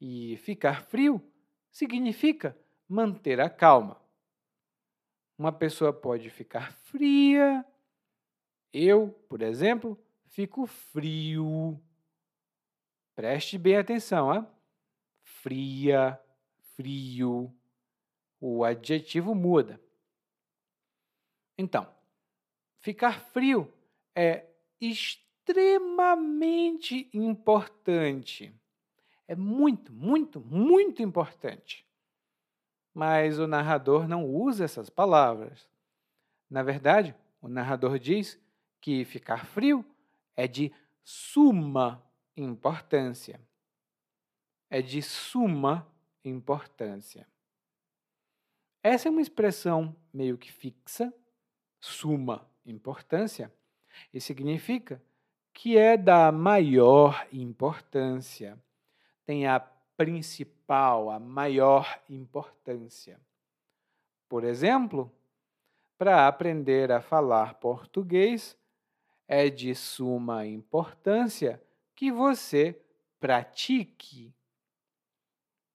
E 0.00 0.36
ficar 0.38 0.82
frio 0.82 1.22
significa 1.70 2.56
manter 2.88 3.40
a 3.40 3.48
calma. 3.48 3.99
Uma 5.40 5.50
pessoa 5.50 5.90
pode 5.90 6.28
ficar 6.28 6.70
fria. 6.84 7.64
Eu, 8.70 9.08
por 9.26 9.40
exemplo, 9.40 9.98
fico 10.26 10.66
frio. 10.66 11.80
Preste 13.14 13.56
bem 13.56 13.78
atenção, 13.78 14.34
hein? 14.34 14.46
Fria, 15.22 16.20
frio. 16.76 17.50
O 18.38 18.64
adjetivo 18.64 19.34
muda. 19.34 19.80
Então, 21.56 21.90
Ficar 22.80 23.18
frio 23.32 23.72
é 24.14 24.44
extremamente 24.78 27.08
importante. 27.14 28.54
É 29.26 29.34
muito, 29.34 29.90
muito, 29.90 30.38
muito 30.38 31.02
importante. 31.02 31.89
Mas 32.92 33.38
o 33.38 33.46
narrador 33.46 34.08
não 34.08 34.24
usa 34.24 34.64
essas 34.64 34.90
palavras. 34.90 35.68
Na 36.48 36.62
verdade, 36.62 37.14
o 37.40 37.48
narrador 37.48 37.98
diz 37.98 38.38
que 38.80 39.04
ficar 39.04 39.46
frio 39.46 39.84
é 40.36 40.48
de 40.48 40.72
suma 41.04 42.02
importância. 42.36 43.40
É 44.68 44.82
de 44.82 45.02
suma 45.02 45.86
importância. 46.24 47.26
Essa 48.82 49.08
é 49.08 49.10
uma 49.10 49.20
expressão 49.20 49.94
meio 50.12 50.38
que 50.38 50.50
fixa, 50.50 51.12
suma 51.78 52.48
importância, 52.64 53.52
e 54.12 54.20
significa 54.20 55.02
que 55.52 55.76
é 55.76 55.96
da 55.96 56.32
maior 56.32 57.26
importância, 57.32 58.58
tem 59.26 59.46
a 59.46 59.60
principal, 60.00 61.10
a 61.10 61.18
maior 61.18 62.00
importância. 62.08 63.20
Por 64.30 64.44
exemplo, 64.44 65.12
para 65.98 66.26
aprender 66.26 66.90
a 66.90 67.02
falar 67.02 67.56
português, 67.56 68.56
é 69.28 69.50
de 69.50 69.74
suma 69.74 70.46
importância 70.46 71.62
que 71.94 72.10
você 72.10 72.80
pratique. 73.20 74.34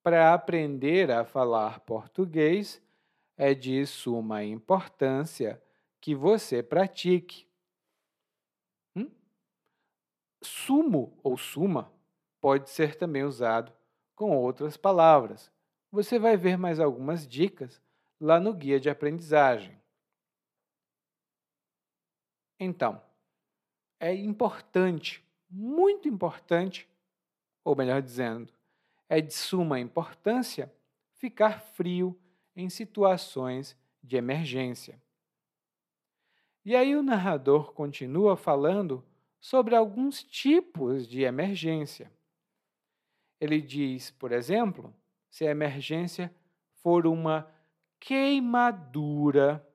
Para 0.02 0.34
aprender 0.34 1.12
a 1.12 1.24
falar 1.24 1.82
português, 1.82 2.82
é 3.38 3.54
de 3.54 3.86
suma 3.86 4.44
importância 4.44 5.62
que 6.02 6.16
você 6.16 6.64
pratique. 6.64 7.48
Hum? 8.96 9.08
Sumo 10.42 11.16
ou 11.22 11.38
suma 11.38 11.94
pode 12.42 12.72
ser 12.72 12.96
também 12.96 13.24
usado 13.24 13.72
com 14.16 14.36
outras 14.38 14.78
palavras. 14.78 15.52
Você 15.92 16.18
vai 16.18 16.38
ver 16.38 16.58
mais 16.58 16.80
algumas 16.80 17.28
dicas 17.28 17.82
lá 18.20 18.40
no 18.40 18.54
guia 18.54 18.80
de 18.80 18.90
aprendizagem. 18.90 19.80
Então, 22.60 23.02
é 24.00 24.14
importante, 24.14 25.24
muito 25.50 26.08
importante, 26.08 26.90
ou 27.64 27.76
melhor 27.76 28.02
dizendo, 28.02 28.52
é 29.10 29.22
de 29.22 29.34
suma 29.34 29.80
importância 29.80 30.74
ficar 31.14 31.62
frio 31.62 32.18
em 32.56 32.70
situações 32.70 33.78
de 34.02 34.16
emergência. 34.16 35.02
E 36.64 36.76
aí 36.76 36.96
o 36.96 37.04
narrador 37.04 37.74
continua 37.74 38.36
falando 38.36 39.04
sobre 39.40 39.76
alguns 39.76 40.24
tipos 40.24 41.08
de 41.08 41.22
emergência. 41.22 42.12
Ele 43.40 43.62
diz, 43.62 44.12
por 44.12 44.32
exemplo, 44.32 44.94
se 45.30 45.46
a 45.46 45.52
emergência 45.52 46.34
for 46.82 47.06
uma 47.06 47.52
queimadura, 48.00 49.68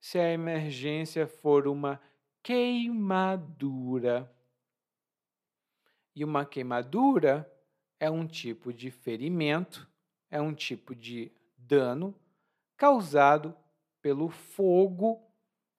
se 0.00 0.18
a 0.18 0.32
emergência 0.32 1.26
for 1.26 1.66
uma 1.66 2.00
queimadura. 2.42 4.32
E 6.14 6.24
uma 6.24 6.46
queimadura 6.46 7.52
é 7.98 8.10
um 8.10 8.26
tipo 8.26 8.72
de 8.72 8.90
ferimento, 8.90 9.88
é 10.30 10.40
um 10.40 10.54
tipo 10.54 10.94
de 10.94 11.32
dano 11.58 12.14
causado 12.76 13.54
pelo 14.00 14.28
fogo 14.28 15.20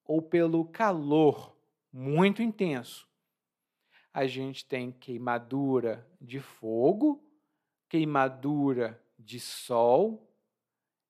ou 0.03 0.21
pelo 0.21 0.65
calor 0.65 1.55
muito 1.91 2.41
intenso. 2.41 3.06
A 4.17 4.25
gente 4.25 4.65
tem 4.65 4.91
queimadura 4.91 6.03
de 6.19 6.39
fogo, 6.39 7.23
queimadura 7.87 8.99
de 9.15 9.39
sol 9.39 10.27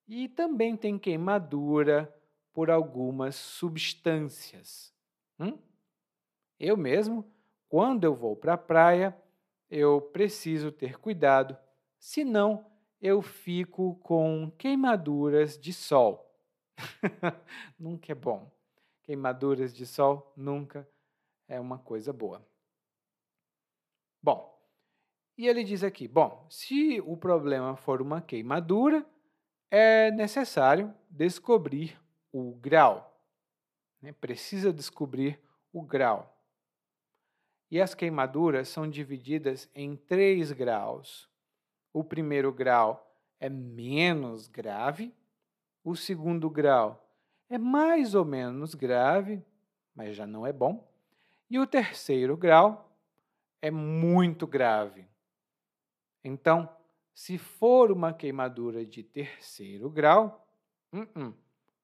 e 0.05 0.27
também 0.27 0.75
tem 0.75 0.99
queimadura 0.99 2.13
por 2.51 2.69
algumas 2.69 3.33
substâncias. 3.37 4.93
Hum? 5.39 5.57
Eu 6.59 6.75
mesmo, 6.75 7.23
quando 7.69 8.03
eu 8.03 8.13
vou 8.13 8.35
para 8.35 8.55
a 8.55 8.57
praia, 8.57 9.17
eu 9.71 10.01
preciso 10.01 10.69
ter 10.69 10.99
cuidado, 10.99 11.57
senão 11.97 12.69
eu 12.99 13.21
fico 13.21 13.95
com 14.03 14.51
queimaduras 14.57 15.57
de 15.57 15.71
sol. 15.71 16.29
nunca 17.79 18.11
é 18.11 18.15
bom. 18.15 18.51
Queimaduras 19.01 19.73
de 19.73 19.85
sol 19.85 20.33
nunca 20.35 20.85
é 21.47 21.57
uma 21.57 21.79
coisa 21.79 22.11
boa. 22.11 22.45
Bom, 24.27 24.61
e 25.37 25.47
ele 25.47 25.63
diz 25.63 25.85
aqui: 25.85 26.05
bom, 26.05 26.45
se 26.49 26.99
o 26.99 27.15
problema 27.15 27.77
for 27.77 28.01
uma 28.01 28.19
queimadura, 28.19 29.05
é 29.71 30.11
necessário 30.11 30.93
descobrir 31.09 31.97
o 32.29 32.53
grau. 32.55 33.23
Né? 34.01 34.11
Precisa 34.11 34.73
descobrir 34.73 35.39
o 35.71 35.81
grau. 35.81 36.37
E 37.71 37.79
as 37.79 37.95
queimaduras 37.95 38.67
são 38.67 38.89
divididas 38.89 39.69
em 39.73 39.95
três 39.95 40.51
graus. 40.51 41.29
O 41.93 42.03
primeiro 42.03 42.51
grau 42.51 43.09
é 43.39 43.47
menos 43.47 44.49
grave, 44.49 45.15
o 45.85 45.95
segundo 45.95 46.49
grau 46.49 47.01
é 47.49 47.57
mais 47.57 48.13
ou 48.13 48.25
menos 48.25 48.75
grave, 48.75 49.41
mas 49.95 50.17
já 50.17 50.27
não 50.27 50.45
é 50.45 50.51
bom, 50.51 50.85
e 51.49 51.57
o 51.57 51.65
terceiro 51.65 52.35
grau 52.35 52.86
é 53.61 53.71
muito 53.71 54.45
grave. 54.45 55.07
Então, 56.23 56.69
se 57.13 57.37
for 57.37 57.91
uma 57.91 58.13
queimadura 58.13 58.85
de 58.85 59.03
terceiro 59.03 59.89
grau, 59.89 60.47
uh 60.93 60.99
-uh, 60.99 61.33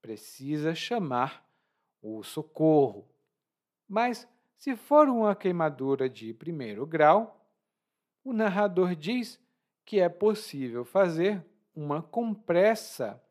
precisa 0.01 0.75
chamar 0.75 1.43
o 2.01 2.23
socorro. 2.23 3.07
Mas, 3.87 4.27
se 4.57 4.75
for 4.75 5.07
uma 5.07 5.35
queimadura 5.35 6.09
de 6.09 6.33
primeiro 6.33 6.85
grau, 6.85 7.43
o 8.23 8.31
narrador 8.31 8.95
diz 8.95 9.39
que 9.85 9.99
é 9.99 10.07
possível 10.07 10.85
fazer 10.85 11.43
uma 11.75 12.01
compressa 12.01 13.21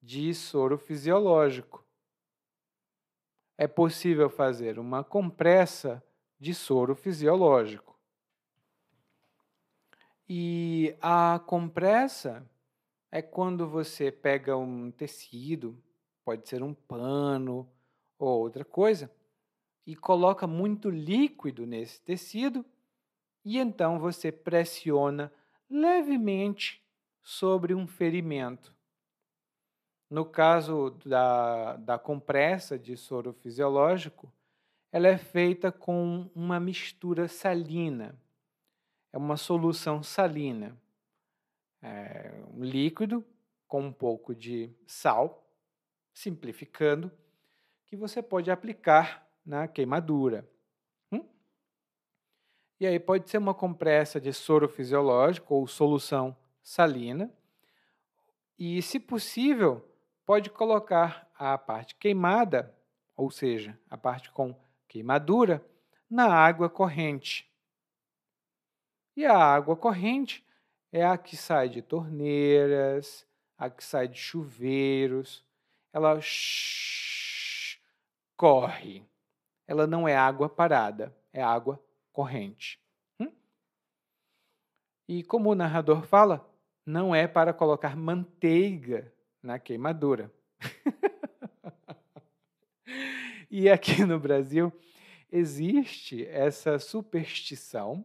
de 0.00 0.34
soro 0.34 0.78
fisiológico. 0.78 1.84
É 3.56 3.68
possível 3.68 4.28
fazer 4.28 4.78
uma 4.78 5.04
compressa 5.04 6.02
de 6.42 6.52
soro 6.52 6.96
fisiológico. 6.96 7.96
E 10.28 10.92
a 11.00 11.40
compressa 11.46 12.44
é 13.12 13.22
quando 13.22 13.68
você 13.68 14.10
pega 14.10 14.56
um 14.56 14.90
tecido, 14.90 15.80
pode 16.24 16.48
ser 16.48 16.60
um 16.60 16.74
pano 16.74 17.70
ou 18.18 18.40
outra 18.40 18.64
coisa, 18.64 19.08
e 19.86 19.94
coloca 19.94 20.44
muito 20.44 20.90
líquido 20.90 21.64
nesse 21.64 22.02
tecido, 22.02 22.66
e 23.44 23.58
então 23.58 24.00
você 24.00 24.32
pressiona 24.32 25.32
levemente 25.70 26.84
sobre 27.22 27.72
um 27.72 27.86
ferimento. 27.86 28.74
No 30.10 30.24
caso 30.24 30.90
da, 31.06 31.76
da 31.76 31.98
compressa 32.00 32.76
de 32.76 32.96
soro 32.96 33.32
fisiológico, 33.32 34.32
ela 34.92 35.08
é 35.08 35.16
feita 35.16 35.72
com 35.72 36.30
uma 36.34 36.60
mistura 36.60 37.26
salina. 37.26 38.14
É 39.10 39.16
uma 39.16 39.38
solução 39.38 40.02
salina. 40.02 40.78
É 41.80 42.30
um 42.54 42.62
líquido 42.62 43.24
com 43.66 43.80
um 43.80 43.92
pouco 43.92 44.34
de 44.34 44.70
sal 44.86 45.48
simplificando, 46.12 47.10
que 47.86 47.96
você 47.96 48.22
pode 48.22 48.50
aplicar 48.50 49.26
na 49.46 49.66
queimadura. 49.66 50.46
Hum? 51.10 51.24
E 52.78 52.86
aí 52.86 53.00
pode 53.00 53.30
ser 53.30 53.38
uma 53.38 53.54
compressa 53.54 54.20
de 54.20 54.30
soro 54.30 54.68
fisiológico 54.68 55.54
ou 55.54 55.66
solução 55.66 56.36
salina. 56.62 57.32
E, 58.58 58.82
se 58.82 59.00
possível, 59.00 59.82
pode 60.26 60.50
colocar 60.50 61.30
a 61.34 61.56
parte 61.56 61.96
queimada, 61.96 62.76
ou 63.16 63.30
seja, 63.30 63.78
a 63.88 63.96
parte 63.96 64.30
com 64.30 64.54
queimadura, 64.92 65.64
na 66.08 66.30
água 66.30 66.68
corrente. 66.68 67.50
E 69.16 69.24
a 69.24 69.34
água 69.34 69.74
corrente 69.74 70.46
é 70.92 71.02
a 71.02 71.16
que 71.16 71.34
sai 71.34 71.70
de 71.70 71.80
torneiras, 71.80 73.26
a 73.56 73.70
que 73.70 73.82
sai 73.82 74.06
de 74.06 74.18
chuveiros, 74.18 75.42
ela 75.94 76.20
shh, 76.20 77.80
corre. 78.36 79.02
Ela 79.66 79.86
não 79.86 80.06
é 80.06 80.14
água 80.14 80.50
parada, 80.50 81.16
é 81.32 81.42
água 81.42 81.82
corrente. 82.12 82.78
Hum? 83.18 83.32
E 85.08 85.24
como 85.24 85.50
o 85.50 85.54
narrador 85.54 86.02
fala, 86.02 86.46
não 86.84 87.14
é 87.14 87.26
para 87.26 87.54
colocar 87.54 87.96
manteiga 87.96 89.10
na 89.42 89.58
queimadura. 89.58 90.30
e 93.52 93.68
aqui 93.68 94.02
no 94.02 94.18
Brasil 94.18 94.72
existe 95.30 96.26
essa 96.26 96.78
superstição 96.78 98.02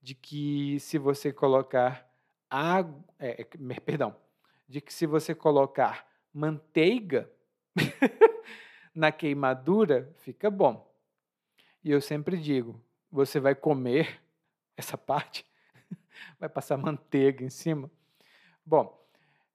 de 0.00 0.14
que 0.14 0.80
se 0.80 0.96
você 0.96 1.30
colocar 1.30 2.10
água, 2.48 3.04
é, 3.18 3.42
é 3.42 3.80
perdão, 3.80 4.16
de 4.66 4.80
que 4.80 4.92
se 4.92 5.04
você 5.04 5.34
colocar 5.34 6.08
manteiga 6.32 7.30
na 8.94 9.12
queimadura, 9.12 10.10
fica 10.20 10.50
bom. 10.50 10.90
E 11.84 11.90
eu 11.90 12.00
sempre 12.00 12.38
digo: 12.38 12.82
você 13.12 13.38
vai 13.38 13.54
comer 13.54 14.22
essa 14.74 14.96
parte? 14.96 15.44
vai 16.40 16.48
passar 16.48 16.78
manteiga 16.78 17.44
em 17.44 17.50
cima? 17.50 17.90
Bom, 18.64 18.98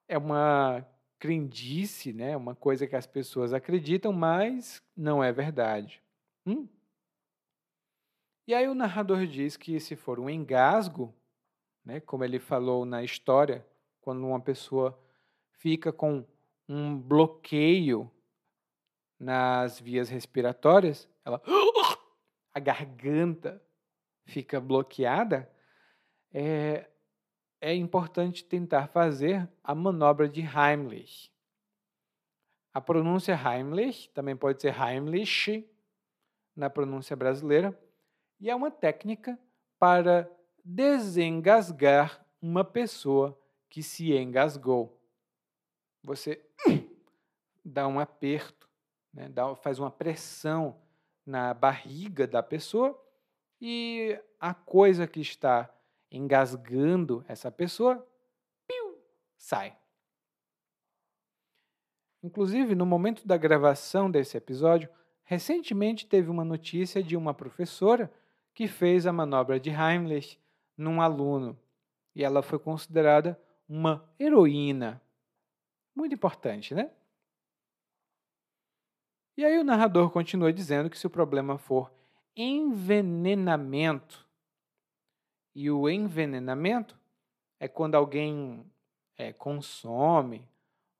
é 0.08 0.15
uma 0.15 0.88
crendice, 1.23 2.12
né? 2.12 2.36
Uma 2.36 2.53
coisa 2.53 2.86
que 2.86 2.97
as 2.97 3.07
pessoas 3.07 3.53
acreditam, 3.53 4.12
mas 4.12 4.83
não 4.93 5.23
é 5.23 5.31
verdade. 5.31 6.03
Hum? 6.45 6.67
E 8.45 8.53
aí 8.53 8.67
o 8.67 8.75
narrador 8.75 9.25
diz 9.25 9.55
que 9.55 9.79
se 9.79 9.95
for 9.95 10.19
um 10.19 10.29
engasgo, 10.29 11.15
né, 11.86 12.01
como 12.01 12.25
ele 12.25 12.39
falou 12.39 12.83
na 12.83 13.01
história, 13.03 13.65
quando 14.01 14.27
uma 14.27 14.41
pessoa 14.41 14.99
fica 15.59 15.93
com 15.93 16.25
um 16.67 16.99
bloqueio 16.99 18.12
nas 19.17 19.79
vias 19.79 20.09
respiratórias, 20.09 21.07
ela 21.23 21.41
a 22.53 22.59
garganta 22.59 23.63
fica 24.25 24.59
bloqueada, 24.59 25.49
é, 26.33 26.89
é 27.63 27.73
importante 27.73 28.43
tentar 28.43 28.88
fazer 28.88 29.49
a 29.63 29.73
manobra 29.73 30.28
de 30.28 30.41
Heimlich. 30.41 31.32
A 32.73 32.82
pronúncia 32.82 33.34
Heimlich 33.34 34.10
também 34.10 34.36
pode 34.36 34.62
ser 34.62 34.76
Heimlich 34.78 35.65
na 36.54 36.69
pronúncia 36.69 37.15
brasileira, 37.15 37.80
e 38.38 38.49
é 38.49 38.56
uma 38.56 38.69
técnica 38.69 39.39
para 39.80 40.30
desengasgar 40.62 42.26
uma 42.41 42.65
pessoa 42.65 43.39
que 43.69 43.82
se 43.82 44.12
engasgou. 44.12 45.02
Você 46.04 46.45
dá 47.63 47.88
um 47.88 47.97
aperto, 47.97 48.69
né, 49.13 49.30
dá, 49.30 49.56
faz 49.56 49.80
uma 49.80 49.89
pressão 49.89 50.82
na 51.26 51.54
barriga 51.54 52.28
da 52.28 52.43
pessoa 52.43 53.02
e 53.62 54.19
a 54.38 54.54
coisa 54.54 55.08
que 55.08 55.21
está 55.21 55.73
engasgando 56.13 57.26
essa 57.28 57.52
pessoa 57.52 58.08
piu, 58.67 58.97
sai. 59.36 59.76
Inclusive, 62.21 62.76
no 62.76 62.86
momento 62.86 63.28
da 63.28 63.36
gravação 63.36 64.10
desse 64.10 64.38
episódio, 64.38 64.89
recentemente 65.23 66.06
teve 66.06 66.30
uma 66.30 66.45
notícia 66.45 67.04
de 67.04 67.17
uma 67.17 67.34
professora 67.34 68.13
que 68.54 68.67
fez 68.67 69.06
a 69.06 69.12
manobra 69.12 69.60
de 69.60 69.71
Heimlich 69.71 70.39
num 70.78 71.02
aluno 71.02 71.60
e 72.15 72.23
ela 72.23 72.41
foi 72.41 72.60
considerada 72.60 73.39
uma 73.67 74.08
heroína. 74.19 75.02
Muito 75.95 76.13
importante, 76.13 76.73
né? 76.73 76.91
E 79.36 79.43
aí 79.43 79.58
o 79.58 79.63
narrador 79.63 80.12
continua 80.12 80.54
dizendo 80.54 80.89
que 80.89 80.97
se 80.97 81.08
o 81.08 81.10
problema 81.10 81.58
for 81.58 81.91
envenenamento, 82.36 84.22
e 85.56 85.70
o 85.70 85.89
envenenamento 85.89 86.98
é 87.60 87.68
quando 87.68 87.96
alguém 87.96 88.66
é, 89.18 89.32
consome 89.32 90.48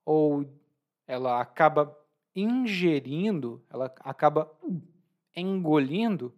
ou 0.04 0.46
ela 1.06 1.40
acaba 1.40 1.96
ingerindo, 2.34 3.62
ela 3.70 3.92
acaba 4.00 4.50
engolindo 5.36 6.34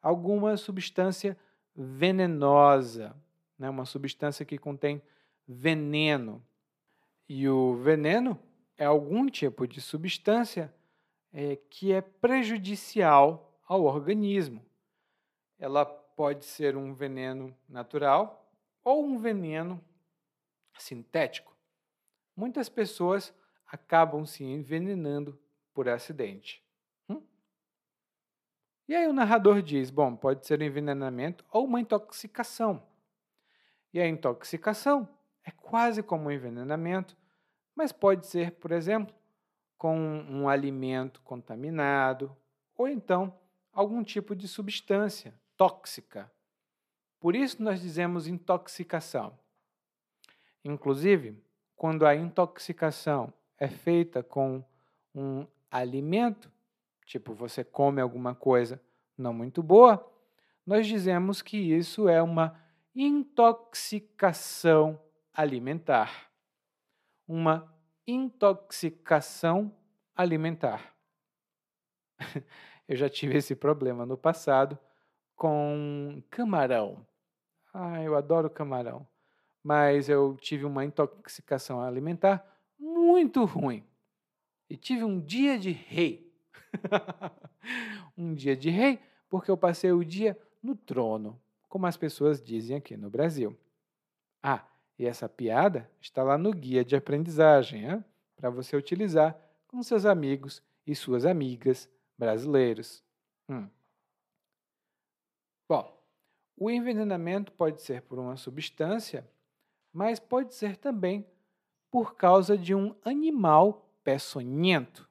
alguma 0.00 0.56
substância 0.56 1.36
venenosa, 1.74 3.16
né? 3.58 3.68
uma 3.70 3.84
substância 3.84 4.44
que 4.44 4.58
contém 4.58 5.00
veneno. 5.46 6.44
E 7.28 7.48
o 7.48 7.74
veneno 7.76 8.38
é 8.76 8.84
algum 8.84 9.26
tipo 9.26 9.66
de 9.66 9.80
substância 9.80 10.72
é, 11.32 11.56
que 11.68 11.92
é 11.92 12.00
prejudicial 12.00 13.60
ao 13.66 13.84
organismo. 13.84 14.64
Ela 15.58 15.84
pode 16.20 16.44
ser 16.44 16.76
um 16.76 16.92
veneno 16.92 17.56
natural 17.66 18.46
ou 18.84 19.02
um 19.02 19.16
veneno 19.16 19.82
sintético. 20.78 21.56
Muitas 22.36 22.68
pessoas 22.68 23.32
acabam 23.66 24.26
se 24.26 24.44
envenenando 24.44 25.40
por 25.72 25.88
acidente. 25.88 26.62
Hum? 27.08 27.22
E 28.86 28.94
aí 28.94 29.06
o 29.06 29.14
narrador 29.14 29.62
diz: 29.62 29.88
bom, 29.88 30.14
pode 30.14 30.46
ser 30.46 30.60
um 30.60 30.64
envenenamento 30.64 31.42
ou 31.50 31.64
uma 31.64 31.80
intoxicação. 31.80 32.86
E 33.90 33.98
a 33.98 34.06
intoxicação 34.06 35.08
é 35.42 35.50
quase 35.50 36.02
como 36.02 36.24
um 36.24 36.30
envenenamento, 36.30 37.16
mas 37.74 37.92
pode 37.92 38.26
ser, 38.26 38.50
por 38.56 38.72
exemplo, 38.72 39.14
com 39.78 39.96
um 39.98 40.50
alimento 40.50 41.22
contaminado 41.22 42.36
ou 42.76 42.86
então 42.86 43.34
algum 43.72 44.04
tipo 44.04 44.36
de 44.36 44.46
substância 44.46 45.32
tóxica. 45.60 46.32
Por 47.20 47.36
isso 47.36 47.62
nós 47.62 47.82
dizemos 47.82 48.26
intoxicação. 48.26 49.38
Inclusive, 50.64 51.36
quando 51.76 52.06
a 52.06 52.16
intoxicação 52.16 53.30
é 53.58 53.68
feita 53.68 54.22
com 54.22 54.64
um 55.14 55.46
alimento, 55.70 56.50
tipo 57.04 57.34
você 57.34 57.62
come 57.62 58.00
alguma 58.00 58.34
coisa 58.34 58.80
não 59.18 59.34
muito 59.34 59.62
boa, 59.62 60.10
nós 60.64 60.86
dizemos 60.86 61.42
que 61.42 61.58
isso 61.58 62.08
é 62.08 62.22
uma 62.22 62.58
intoxicação 62.94 64.98
alimentar. 65.30 66.30
Uma 67.28 67.70
intoxicação 68.06 69.76
alimentar. 70.16 70.96
Eu 72.88 72.96
já 72.96 73.10
tive 73.10 73.36
esse 73.36 73.54
problema 73.54 74.06
no 74.06 74.16
passado 74.16 74.78
com 75.40 76.22
camarão. 76.30 77.06
Ah, 77.72 78.02
eu 78.02 78.14
adoro 78.14 78.50
camarão. 78.50 79.08
Mas 79.64 80.06
eu 80.06 80.36
tive 80.38 80.66
uma 80.66 80.84
intoxicação 80.84 81.80
alimentar 81.80 82.44
muito 82.78 83.46
ruim. 83.46 83.82
E 84.68 84.76
tive 84.76 85.02
um 85.02 85.18
dia 85.18 85.58
de 85.58 85.70
rei. 85.70 86.30
um 88.18 88.34
dia 88.34 88.54
de 88.54 88.68
rei 88.68 89.00
porque 89.30 89.50
eu 89.50 89.56
passei 89.56 89.90
o 89.90 90.04
dia 90.04 90.38
no 90.62 90.76
trono, 90.76 91.40
como 91.70 91.86
as 91.86 91.96
pessoas 91.96 92.42
dizem 92.42 92.76
aqui 92.76 92.94
no 92.94 93.08
Brasil. 93.08 93.56
Ah, 94.42 94.62
e 94.98 95.06
essa 95.06 95.26
piada 95.26 95.90
está 96.02 96.22
lá 96.22 96.36
no 96.36 96.52
guia 96.52 96.84
de 96.84 96.94
aprendizagem, 96.94 98.04
para 98.36 98.50
você 98.50 98.76
utilizar 98.76 99.40
com 99.66 99.82
seus 99.82 100.04
amigos 100.04 100.62
e 100.86 100.94
suas 100.94 101.24
amigas 101.24 101.88
brasileiros. 102.18 103.02
Hum. 103.48 103.66
Bom, 105.70 106.04
o 106.56 106.68
envenenamento 106.68 107.52
pode 107.52 107.80
ser 107.80 108.02
por 108.02 108.18
uma 108.18 108.36
substância, 108.36 109.30
mas 109.92 110.18
pode 110.18 110.52
ser 110.52 110.76
também 110.76 111.24
por 111.92 112.16
causa 112.16 112.58
de 112.58 112.74
um 112.74 112.92
animal 113.04 113.88
peçonhento. 114.02 115.08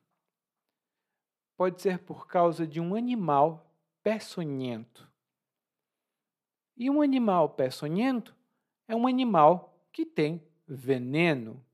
Pode 1.56 1.82
ser 1.82 2.00
por 2.00 2.28
causa 2.28 2.68
de 2.68 2.82
um 2.82 2.94
animal 2.94 3.74
peçonhento. 4.04 5.10
E 6.76 6.90
um 6.90 7.02
animal 7.02 7.52
peçonhento 7.52 8.36
é 8.86 8.94
um 8.94 9.08
animal 9.08 9.82
que 9.94 10.06
tem 10.06 10.46
veneno. 10.68 11.66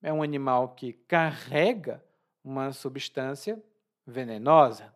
É 0.00 0.12
um 0.12 0.22
animal 0.22 0.76
que 0.76 0.92
carrega 0.92 2.00
uma 2.44 2.72
substância 2.72 3.60
venenosa. 4.06 4.94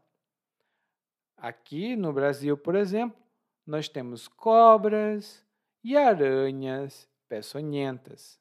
Aqui 1.37 1.95
no 1.95 2.13
Brasil, 2.13 2.57
por 2.57 2.75
exemplo, 2.75 3.21
nós 3.67 3.89
temos 3.89 4.27
cobras 4.27 5.45
e 5.85 5.97
aranhas 5.97 7.09
peçonhentas. 7.29 8.41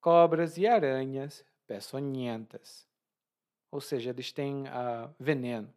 Cobras 0.00 0.56
e 0.56 0.66
aranhas 0.66 1.44
peçonhentas. 1.66 2.86
Ou 3.70 3.80
seja, 3.80 4.10
eles 4.10 4.32
têm 4.32 4.62
uh, 4.62 5.12
veneno. 5.18 5.72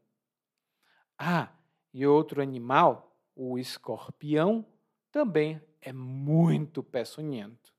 Ah, 1.17 1.49
e 1.93 2.05
outro 2.05 2.41
animal, 2.41 3.17
o 3.35 3.57
escorpião, 3.57 4.65
também 5.11 5.61
é 5.81 5.91
muito 5.91 6.83
peçonhento. 6.83 7.73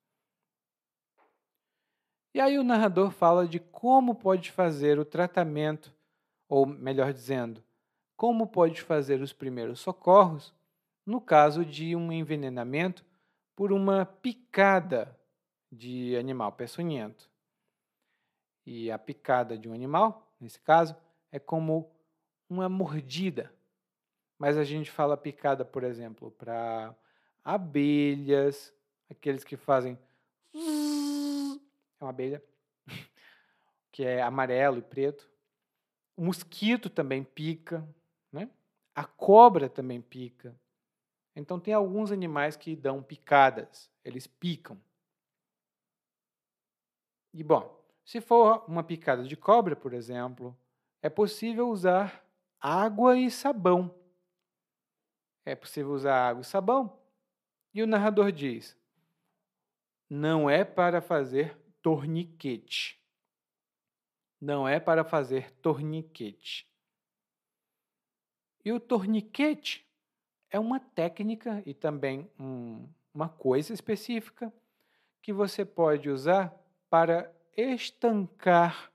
E 2.34 2.40
aí 2.40 2.58
o 2.58 2.64
narrador 2.64 3.10
fala 3.10 3.46
de 3.46 3.58
como 3.58 4.14
pode 4.14 4.50
fazer 4.50 4.98
o 4.98 5.04
tratamento, 5.04 5.92
ou 6.48 6.66
melhor 6.66 7.12
dizendo, 7.12 7.62
como 8.20 8.46
pode 8.46 8.82
fazer 8.82 9.22
os 9.22 9.32
primeiros 9.32 9.80
socorros 9.80 10.52
no 11.06 11.22
caso 11.22 11.64
de 11.64 11.96
um 11.96 12.12
envenenamento 12.12 13.02
por 13.56 13.72
uma 13.72 14.04
picada 14.04 15.18
de 15.72 16.14
animal 16.18 16.52
peçonhento. 16.52 17.30
E 18.66 18.90
a 18.90 18.98
picada 18.98 19.56
de 19.56 19.70
um 19.70 19.72
animal, 19.72 20.30
nesse 20.38 20.60
caso, 20.60 20.94
é 21.32 21.38
como 21.38 21.90
uma 22.46 22.68
mordida. 22.68 23.50
Mas 24.38 24.58
a 24.58 24.64
gente 24.64 24.90
fala 24.90 25.16
picada, 25.16 25.64
por 25.64 25.82
exemplo, 25.82 26.30
para 26.30 26.94
abelhas, 27.42 28.70
aqueles 29.08 29.44
que 29.44 29.56
fazem 29.56 29.98
é 30.54 32.04
uma 32.04 32.10
abelha 32.10 32.44
que 33.90 34.04
é 34.04 34.20
amarelo 34.20 34.76
e 34.76 34.82
preto. 34.82 35.26
O 36.14 36.22
mosquito 36.22 36.90
também 36.90 37.24
pica, 37.24 37.82
né? 38.32 38.50
A 38.94 39.04
cobra 39.04 39.68
também 39.68 40.00
pica. 40.00 40.54
Então, 41.34 41.60
tem 41.60 41.72
alguns 41.72 42.10
animais 42.10 42.56
que 42.56 42.74
dão 42.74 43.02
picadas, 43.02 43.90
eles 44.04 44.26
picam. 44.26 44.80
E, 47.32 47.42
bom, 47.42 47.80
se 48.04 48.20
for 48.20 48.64
uma 48.66 48.82
picada 48.82 49.22
de 49.22 49.36
cobra, 49.36 49.76
por 49.76 49.92
exemplo, 49.92 50.56
é 51.00 51.08
possível 51.08 51.68
usar 51.68 52.24
água 52.60 53.16
e 53.16 53.30
sabão. 53.30 53.94
É 55.44 55.54
possível 55.54 55.92
usar 55.92 56.28
água 56.28 56.42
e 56.42 56.44
sabão. 56.44 56.98
E 57.72 57.82
o 57.82 57.86
narrador 57.86 58.32
diz: 58.32 58.76
não 60.10 60.50
é 60.50 60.64
para 60.64 61.00
fazer 61.00 61.56
torniquete. 61.80 63.00
Não 64.40 64.66
é 64.66 64.80
para 64.80 65.04
fazer 65.04 65.52
torniquete. 65.62 66.69
E 68.64 68.72
o 68.72 68.80
torniquete 68.80 69.86
é 70.50 70.58
uma 70.58 70.80
técnica 70.80 71.62
e 71.64 71.72
também 71.72 72.30
um, 72.38 72.88
uma 73.14 73.28
coisa 73.28 73.72
específica 73.72 74.52
que 75.22 75.32
você 75.32 75.64
pode 75.64 76.10
usar 76.10 76.54
para 76.88 77.32
estancar 77.56 78.92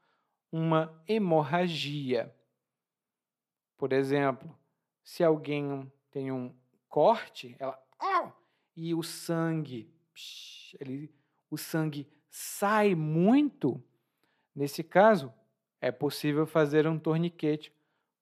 uma 0.52 1.02
hemorragia. 1.08 2.34
Por 3.78 3.92
exemplo, 3.92 4.58
se 5.04 5.24
alguém 5.24 5.92
tem 6.10 6.32
um 6.32 6.54
corte, 6.88 7.56
ela 7.60 7.86
e 8.76 8.94
o 8.94 9.02
sangue, 9.02 9.90
ele, 10.80 11.14
o 11.50 11.58
sangue 11.58 12.08
sai 12.30 12.94
muito, 12.94 13.82
nesse 14.54 14.84
caso, 14.84 15.34
é 15.80 15.92
possível 15.92 16.46
fazer 16.46 16.88
um 16.88 17.00
torniquete 17.00 17.72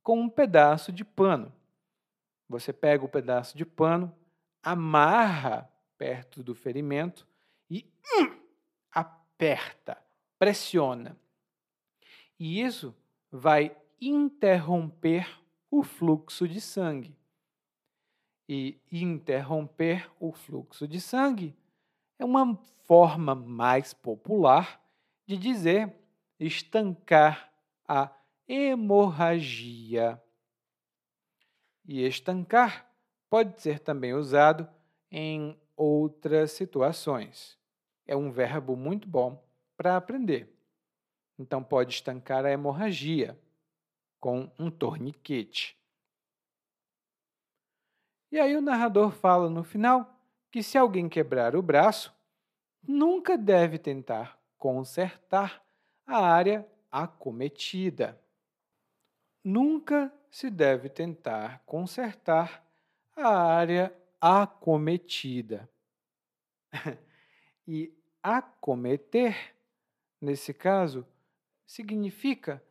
com 0.03 0.19
um 0.19 0.29
pedaço 0.29 0.91
de 0.91 1.05
pano. 1.05 1.51
Você 2.47 2.73
pega 2.73 3.03
o 3.03 3.09
pedaço 3.09 3.57
de 3.57 3.65
pano, 3.65 4.13
amarra 4.61 5.69
perto 5.97 6.43
do 6.43 6.53
ferimento 6.53 7.25
e 7.69 7.89
hum, 8.05 8.37
aperta, 8.91 9.97
pressiona. 10.37 11.17
E 12.37 12.61
isso 12.61 12.93
vai 13.31 13.75
interromper 14.01 15.27
o 15.71 15.81
fluxo 15.81 16.47
de 16.47 16.59
sangue. 16.59 17.15
E 18.47 18.77
interromper 18.91 20.11
o 20.19 20.33
fluxo 20.33 20.85
de 20.85 20.99
sangue 20.99 21.55
é 22.19 22.25
uma 22.25 22.55
forma 22.83 23.33
mais 23.33 23.93
popular 23.93 24.81
de 25.25 25.37
dizer 25.37 25.95
estancar 26.39 27.49
a 27.87 28.11
hemorragia. 28.47 30.21
E 31.86 32.06
estancar 32.06 32.89
pode 33.29 33.60
ser 33.62 33.79
também 33.79 34.13
usado 34.13 34.67
em 35.12 35.60
outras 35.75 36.51
situações. 36.51 37.58
É 38.06 38.15
um 38.15 38.32
verbo 38.32 38.75
muito 38.75 39.08
bom 39.08 39.43
para 39.75 39.97
aprender. 39.97 40.53
Então, 41.38 41.63
pode 41.63 41.93
estancar 41.93 42.45
a 42.45 42.51
hemorragia 42.51 43.39
com 44.19 44.51
um 44.58 44.69
torniquete. 44.69 45.77
E 48.32 48.39
aí, 48.39 48.56
o 48.56 48.62
narrador 48.62 49.12
fala 49.12 49.49
no 49.49 49.63
final 49.63 50.10
que 50.51 50.62
se 50.62 50.77
alguém 50.77 51.10
quebrar 51.10 51.56
o 51.56 51.62
braço, 51.62 52.13
nunca 52.88 53.38
deve 53.38 53.77
tentar 53.77 54.39
consertar 54.58 55.63
a 56.06 56.19
área 56.19 56.67
acometida. 56.91 58.22
Nunca 59.43 60.13
se 60.32 60.49
deve 60.49 60.89
tentar 60.89 61.62
consertar 61.65 62.65
a 63.15 63.27
área 63.27 63.93
acometida. 64.19 65.69
e 67.67 67.93
acometer, 68.21 69.53
nesse 70.19 70.53
caso, 70.53 71.06
significa 71.65 72.63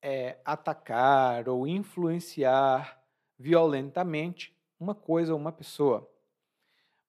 é, 0.00 0.38
atacar 0.44 1.48
ou 1.48 1.66
influenciar 1.66 3.02
violentamente 3.38 4.56
uma 4.78 4.94
coisa 4.94 5.32
ou 5.32 5.38
uma 5.38 5.52
pessoa. 5.52 6.08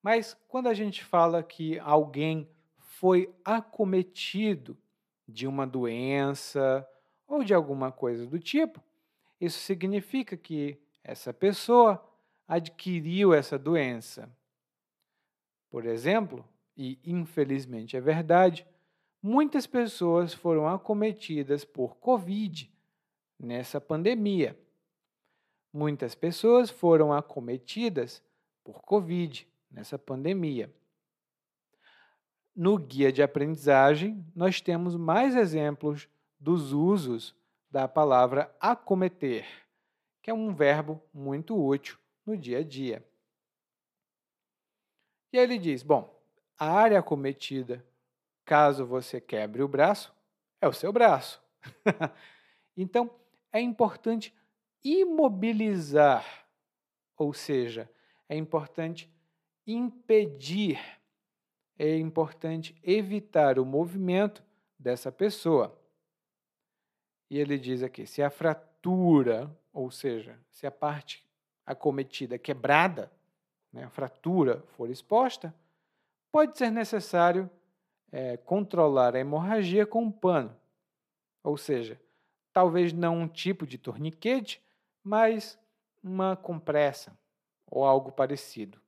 Mas 0.02 0.36
quando 0.48 0.68
a 0.68 0.74
gente 0.74 1.04
fala 1.04 1.42
que 1.44 1.80
alguém 1.80 2.50
foi 2.78 3.34
acometido 3.44 4.78
de 5.28 5.48
uma 5.48 5.66
doença 5.66 6.88
ou 7.28 7.44
de 7.44 7.54
alguma 7.54 7.92
coisa 7.92 8.26
do 8.26 8.40
tipo, 8.40 8.82
isso 9.40 9.60
significa 9.60 10.38
que 10.38 10.78
essa 11.04 11.34
pessoa 11.34 12.04
adquiriu 12.48 13.34
essa 13.34 13.58
doença. 13.58 14.30
Por 15.70 15.86
exemplo, 15.86 16.48
e 16.78 17.00
infelizmente 17.04 17.98
é 17.98 18.02
verdade, 18.02 18.66
muitas 19.22 19.66
pessoas 19.66 20.34
foram 20.34 20.68
acometidas 20.68 21.66
por 21.66 21.98
Covid 21.98 22.72
nessa 23.40 23.82
pandemia. 23.82 24.58
Muitas 25.72 26.14
pessoas 26.14 26.70
foram 26.70 27.12
acometidas 27.12 28.22
por 28.64 28.82
Covid 28.84 29.48
nessa 29.72 29.98
pandemia. 29.98 30.74
No 32.56 32.78
guia 32.78 33.12
de 33.12 33.24
aprendizagem, 33.24 34.24
nós 34.36 34.62
temos 34.62 34.96
mais 34.96 35.36
exemplos 35.36 36.08
dos 36.44 36.74
usos 36.74 37.34
da 37.72 37.88
palavra 37.88 38.54
acometer, 38.60 39.48
que 40.22 40.30
é 40.30 40.34
um 40.34 40.54
verbo 40.54 41.02
muito 41.14 41.58
útil 41.58 41.98
no 42.26 42.38
dia 42.38 42.60
a 42.60 42.64
dia. 42.64 43.02
E 45.32 45.40
aí 45.40 45.46
ele 45.46 45.58
diz: 45.58 45.82
bom, 45.82 46.22
a 46.60 46.70
área 46.70 47.00
acometida, 47.00 47.84
caso 48.44 48.86
você 48.86 49.22
quebre 49.22 49.64
o 49.64 49.70
braço, 49.70 50.14
é 50.60 50.68
o 50.68 50.74
seu 50.74 50.92
braço. 50.92 51.42
então, 52.76 53.10
é 53.50 53.62
importante 53.62 54.36
imobilizar, 54.84 56.46
ou 57.18 57.34
seja, 57.34 57.90
é 58.28 58.36
importante 58.36 59.10
impedir, 59.66 60.78
é 61.80 61.98
importante 61.98 62.76
evitar 62.84 63.58
o 63.58 63.66
movimento 63.66 64.44
dessa 64.78 65.10
pessoa. 65.10 65.82
E 67.30 67.38
ele 67.38 67.58
diz 67.58 67.84
aqui: 67.84 68.06
se 68.06 68.22
a 68.22 68.30
fratura, 68.30 69.50
ou 69.72 69.90
seja, 69.92 70.40
se 70.50 70.68
a 70.68 70.72
parte 70.72 71.26
acometida 71.66 72.38
quebrada, 72.38 73.12
né, 73.72 73.86
a 73.86 73.90
fratura 73.90 74.62
for 74.76 74.90
exposta, 74.90 75.54
pode 76.32 76.58
ser 76.58 76.72
necessário 76.72 77.50
é, 78.12 78.38
controlar 78.38 79.16
a 79.16 79.20
hemorragia 79.20 79.86
com 79.86 80.04
um 80.04 80.12
pano. 80.12 80.56
Ou 81.44 81.58
seja, 81.58 82.00
talvez 82.52 82.94
não 82.94 83.18
um 83.18 83.28
tipo 83.28 83.66
de 83.66 83.78
torniquete, 83.78 84.62
mas 85.04 85.60
uma 86.04 86.36
compressa 86.36 87.18
ou 87.66 87.84
algo 87.84 88.12
parecido. 88.12 88.80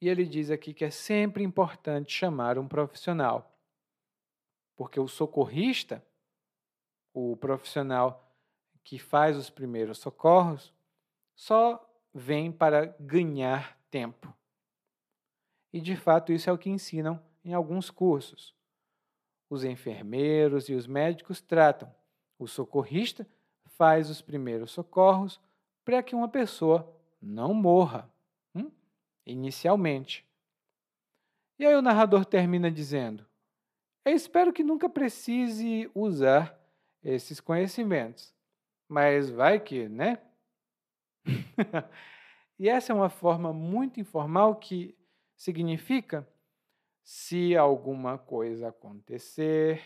E 0.00 0.08
ele 0.08 0.26
diz 0.26 0.50
aqui 0.50 0.74
que 0.74 0.84
é 0.84 0.90
sempre 0.90 1.42
importante 1.42 2.12
chamar 2.12 2.58
um 2.58 2.68
profissional, 2.68 3.56
porque 4.76 5.00
o 5.00 5.08
socorrista, 5.08 6.04
o 7.16 7.34
profissional 7.34 8.30
que 8.84 8.98
faz 8.98 9.38
os 9.38 9.48
primeiros 9.48 9.96
socorros, 9.96 10.70
só 11.34 11.82
vem 12.12 12.52
para 12.52 12.94
ganhar 13.00 13.80
tempo. 13.90 14.36
E 15.72 15.80
de 15.80 15.96
fato 15.96 16.30
isso 16.30 16.50
é 16.50 16.52
o 16.52 16.58
que 16.58 16.68
ensinam 16.68 17.18
em 17.42 17.54
alguns 17.54 17.90
cursos. 17.90 18.54
Os 19.48 19.64
enfermeiros 19.64 20.68
e 20.68 20.74
os 20.74 20.86
médicos 20.86 21.40
tratam, 21.40 21.90
o 22.38 22.46
socorrista 22.46 23.26
faz 23.64 24.10
os 24.10 24.20
primeiros 24.20 24.70
socorros 24.72 25.40
para 25.86 26.02
que 26.02 26.14
uma 26.14 26.28
pessoa 26.28 26.94
não 27.18 27.54
morra, 27.54 28.10
hum? 28.54 28.70
inicialmente. 29.24 30.22
E 31.58 31.64
aí 31.64 31.74
o 31.74 31.82
narrador 31.82 32.26
termina 32.26 32.70
dizendo: 32.70 33.26
Eu 34.04 34.12
espero 34.12 34.52
que 34.52 34.62
nunca 34.62 34.86
precise 34.86 35.90
usar 35.94 36.55
esses 37.06 37.40
conhecimentos, 37.40 38.34
mas 38.88 39.30
vai 39.30 39.60
que, 39.60 39.88
né? 39.88 40.20
e 42.58 42.68
essa 42.68 42.92
é 42.92 42.94
uma 42.94 43.08
forma 43.08 43.52
muito 43.52 44.00
informal 44.00 44.56
que 44.56 44.96
significa 45.36 46.28
se 47.04 47.56
alguma 47.56 48.18
coisa 48.18 48.68
acontecer, 48.68 49.80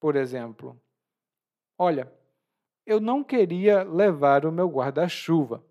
por 0.00 0.16
exemplo, 0.16 0.80
olha, 1.78 2.12
eu 2.84 2.98
não 2.98 3.22
queria 3.22 3.84
levar 3.84 4.44
o 4.44 4.50
meu 4.50 4.68
guarda-chuva, 4.68 5.64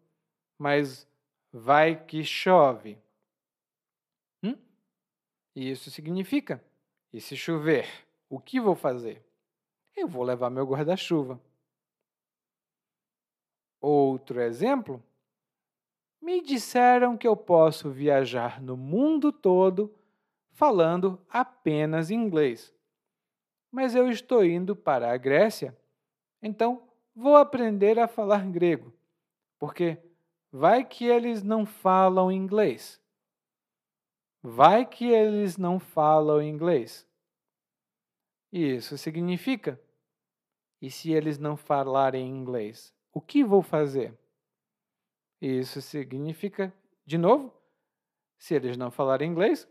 mas 0.58 1.06
vai 1.52 2.06
que 2.06 2.24
chove. 2.24 2.98
Hum? 4.42 4.56
E 5.54 5.70
isso 5.70 5.92
significa: 5.92 6.64
e 7.12 7.20
se 7.20 7.36
chover, 7.36 7.86
o 8.30 8.40
que 8.40 8.62
vou 8.62 8.76
fazer? 8.76 9.29
Eu 9.96 10.08
vou 10.08 10.24
levar 10.24 10.50
meu 10.50 10.66
guarda-chuva. 10.66 11.40
Outro 13.82 14.42
exemplo? 14.42 15.02
Me 16.22 16.42
disseram 16.42 17.18
que 17.18 17.28
eu 17.28 17.36
posso 17.36 17.90
viajar 17.90 18.62
no 18.62 18.76
mundo 18.76 19.32
todo 19.32 19.94
falando 20.52 21.18
apenas 21.30 22.12
inglês. 22.12 22.74
Mas 23.72 23.96
eu 23.96 24.10
estou 24.10 24.44
indo 24.44 24.76
para 24.76 25.14
a 25.14 25.18
Grécia, 25.18 25.78
então 26.42 26.84
vou 27.16 27.38
aprender 27.38 27.98
a 27.98 28.08
falar 28.08 28.46
grego, 28.48 28.94
porque 29.58 29.98
vai 30.52 30.84
que 30.84 31.06
eles 31.06 31.44
não 31.44 31.66
falam 31.66 32.32
inglês. 32.32 33.00
Vai 34.42 34.86
que 34.86 35.06
eles 35.06 35.58
não 35.58 35.80
falam 35.80 36.42
inglês. 36.42 37.08
Isso 38.52 38.98
significa: 38.98 39.80
e 40.82 40.90
se 40.90 41.12
eles 41.12 41.38
não 41.38 41.58
falarem 41.58 42.28
inglês, 42.28 42.94
o 43.14 43.20
que 43.20 43.44
vou 43.44 43.62
fazer? 43.62 44.18
Isso 45.42 45.82
significa, 45.82 46.74
de 47.06 47.18
novo, 47.18 47.54
se 48.38 48.56
eles 48.56 48.78
não 48.78 48.92
falarem 48.92 49.30
inglês, 49.30 49.68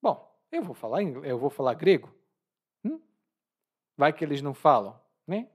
bom, 0.00 0.30
eu 0.50 0.62
vou 0.62 0.74
falar 0.74 1.02
inglês, 1.02 1.30
eu 1.30 1.38
vou 1.38 1.50
falar 1.50 1.74
grego. 1.74 2.14
Hum? 2.84 3.00
Vai 3.96 4.12
que 4.12 4.24
eles 4.24 4.42
não 4.42 4.54
falam, 4.54 4.98
né? 5.26 5.48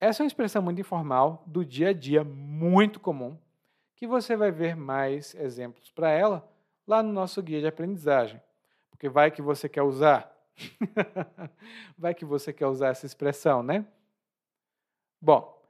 Essa 0.00 0.22
é 0.22 0.24
uma 0.24 0.28
expressão 0.28 0.62
muito 0.62 0.80
informal 0.80 1.42
do 1.46 1.64
dia 1.64 1.88
a 1.88 1.92
dia, 1.92 2.22
muito 2.22 3.00
comum, 3.00 3.36
que 3.96 4.06
você 4.06 4.36
vai 4.36 4.52
ver 4.52 4.76
mais 4.76 5.34
exemplos 5.34 5.90
para 5.90 6.10
ela 6.10 6.48
lá 6.86 7.02
no 7.02 7.12
nosso 7.12 7.42
guia 7.42 7.60
de 7.60 7.66
aprendizagem. 7.66 8.40
Porque 8.90 9.08
vai 9.08 9.30
que 9.30 9.42
você 9.42 9.68
quer 9.68 9.82
usar. 9.82 10.32
vai 11.96 12.14
que 12.14 12.24
você 12.24 12.52
quer 12.52 12.66
usar 12.66 12.88
essa 12.88 13.06
expressão, 13.06 13.62
né? 13.62 13.86
Bom, 15.20 15.60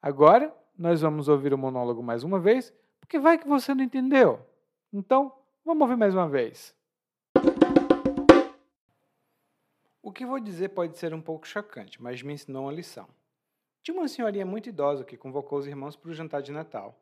agora 0.00 0.54
nós 0.76 1.00
vamos 1.00 1.28
ouvir 1.28 1.52
o 1.52 1.58
monólogo 1.58 2.02
mais 2.02 2.24
uma 2.24 2.38
vez, 2.38 2.72
porque 3.00 3.18
vai 3.18 3.38
que 3.38 3.46
você 3.46 3.74
não 3.74 3.84
entendeu. 3.84 4.44
Então, 4.92 5.32
vamos 5.64 5.82
ouvir 5.82 5.96
mais 5.96 6.14
uma 6.14 6.28
vez. 6.28 6.74
O 10.02 10.12
que 10.12 10.26
vou 10.26 10.40
dizer 10.40 10.70
pode 10.70 10.98
ser 10.98 11.14
um 11.14 11.20
pouco 11.20 11.46
chocante, 11.46 12.02
mas 12.02 12.22
me 12.22 12.32
ensinou 12.32 12.64
uma 12.64 12.72
lição. 12.72 13.06
Tinha 13.82 13.96
uma 13.96 14.08
senhorinha 14.08 14.44
muito 14.44 14.68
idosa 14.68 15.04
que 15.04 15.16
convocou 15.16 15.58
os 15.58 15.66
irmãos 15.66 15.96
para 15.96 16.10
o 16.10 16.14
jantar 16.14 16.42
de 16.42 16.52
Natal. 16.52 16.98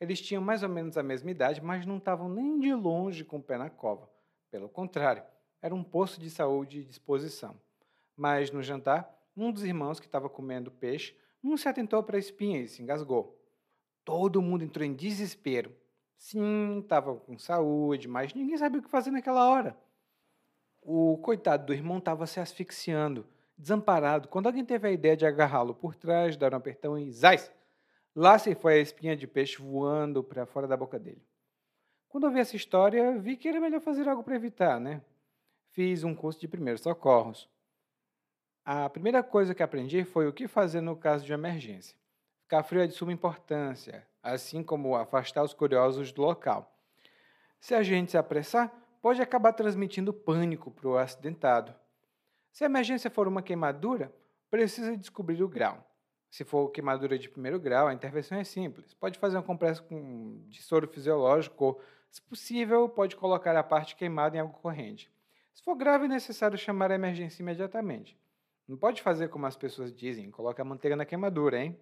Eles 0.00 0.20
tinham 0.20 0.42
mais 0.42 0.62
ou 0.62 0.68
menos 0.68 0.96
a 0.96 1.02
mesma 1.02 1.30
idade, 1.30 1.62
mas 1.62 1.86
não 1.86 1.98
estavam 1.98 2.28
nem 2.28 2.58
de 2.58 2.74
longe 2.74 3.24
com 3.24 3.36
o 3.36 3.42
pé 3.42 3.58
na 3.58 3.70
cova. 3.70 4.08
Pelo 4.50 4.68
contrário, 4.68 5.22
era 5.62 5.74
um 5.74 5.84
posto 5.84 6.20
de 6.20 6.30
saúde 6.30 6.80
e 6.80 6.84
disposição. 6.84 7.60
Mas 8.16 8.50
no 8.50 8.62
jantar, 8.62 9.10
um 9.36 9.52
dos 9.52 9.64
irmãos 9.64 10.00
que 10.00 10.06
estava 10.06 10.28
comendo 10.28 10.70
peixe 10.70 11.14
não 11.42 11.56
se 11.56 11.68
atentou 11.68 12.02
para 12.02 12.16
a 12.16 12.20
espinha 12.20 12.60
e 12.60 12.68
se 12.68 12.82
engasgou. 12.82 13.38
Todo 14.04 14.42
mundo 14.42 14.64
entrou 14.64 14.84
em 14.84 14.94
desespero. 14.94 15.74
Sim, 16.16 16.80
estava 16.80 17.14
com 17.14 17.38
saúde, 17.38 18.06
mas 18.06 18.34
ninguém 18.34 18.56
sabia 18.58 18.80
o 18.80 18.82
que 18.82 18.90
fazer 18.90 19.10
naquela 19.10 19.48
hora. 19.48 19.76
O 20.82 21.18
coitado 21.18 21.66
do 21.66 21.72
irmão 21.72 21.98
estava 21.98 22.26
se 22.26 22.40
asfixiando, 22.40 23.26
desamparado, 23.56 24.28
quando 24.28 24.46
alguém 24.46 24.64
teve 24.64 24.88
a 24.88 24.92
ideia 24.92 25.16
de 25.16 25.26
agarrá-lo 25.26 25.74
por 25.74 25.94
trás, 25.94 26.36
dar 26.36 26.52
um 26.52 26.56
apertão 26.56 26.98
e 26.98 27.10
zais! 27.10 27.50
Lá 28.14 28.38
se 28.38 28.54
foi 28.54 28.74
a 28.74 28.78
espinha 28.78 29.16
de 29.16 29.26
peixe 29.26 29.62
voando 29.62 30.22
para 30.22 30.44
fora 30.44 30.66
da 30.66 30.76
boca 30.76 30.98
dele. 30.98 31.22
Quando 32.08 32.24
ouvi 32.24 32.40
essa 32.40 32.56
história, 32.56 33.16
vi 33.18 33.36
que 33.36 33.48
era 33.48 33.60
melhor 33.60 33.80
fazer 33.80 34.08
algo 34.08 34.22
para 34.24 34.34
evitar, 34.34 34.80
né? 34.80 35.00
Fiz 35.72 36.02
um 36.02 36.14
curso 36.14 36.40
de 36.40 36.48
primeiros 36.48 36.82
socorros. 36.82 37.48
A 38.64 38.88
primeira 38.88 39.22
coisa 39.22 39.54
que 39.54 39.62
aprendi 39.62 40.04
foi 40.04 40.26
o 40.26 40.32
que 40.32 40.48
fazer 40.48 40.80
no 40.80 40.96
caso 40.96 41.24
de 41.24 41.32
emergência. 41.32 41.96
Ficar 42.42 42.64
frio 42.64 42.82
é 42.82 42.86
de 42.86 42.94
suma 42.94 43.12
importância, 43.12 44.06
assim 44.22 44.62
como 44.62 44.96
afastar 44.96 45.44
os 45.44 45.54
curiosos 45.54 46.12
do 46.12 46.22
local. 46.22 46.76
Se 47.60 47.74
a 47.74 47.82
gente 47.82 48.10
se 48.10 48.18
apressar, 48.18 48.72
pode 49.00 49.22
acabar 49.22 49.52
transmitindo 49.52 50.12
pânico 50.12 50.70
para 50.70 50.88
o 50.88 50.98
acidentado. 50.98 51.74
Se 52.50 52.64
a 52.64 52.66
emergência 52.66 53.08
for 53.08 53.28
uma 53.28 53.42
queimadura, 53.42 54.12
precisa 54.50 54.96
descobrir 54.96 55.40
o 55.42 55.48
grau. 55.48 55.86
Se 56.28 56.44
for 56.44 56.68
queimadura 56.70 57.16
de 57.16 57.28
primeiro 57.28 57.60
grau, 57.60 57.86
a 57.86 57.94
intervenção 57.94 58.38
é 58.38 58.44
simples. 58.44 58.92
Pode 58.94 59.18
fazer 59.18 59.38
um 59.38 59.42
compresso 59.42 59.84
de 60.48 60.62
soro 60.62 60.88
fisiológico 60.88 61.64
ou, 61.64 61.80
se 62.10 62.20
possível, 62.22 62.88
pode 62.88 63.14
colocar 63.14 63.56
a 63.56 63.62
parte 63.62 63.94
queimada 63.94 64.36
em 64.36 64.40
água 64.40 64.52
corrente. 64.52 65.10
Se 65.60 65.64
for 65.64 65.76
grave, 65.76 66.06
é 66.06 66.08
necessário 66.08 66.56
chamar 66.56 66.90
a 66.90 66.94
emergência 66.94 67.42
imediatamente. 67.42 68.18
Não 68.66 68.78
pode 68.78 69.02
fazer 69.02 69.28
como 69.28 69.44
as 69.44 69.58
pessoas 69.58 69.92
dizem, 69.92 70.30
coloca 70.30 70.62
a 70.62 70.64
manteiga 70.64 70.96
na 70.96 71.04
queimadura, 71.04 71.62
hein? 71.62 71.78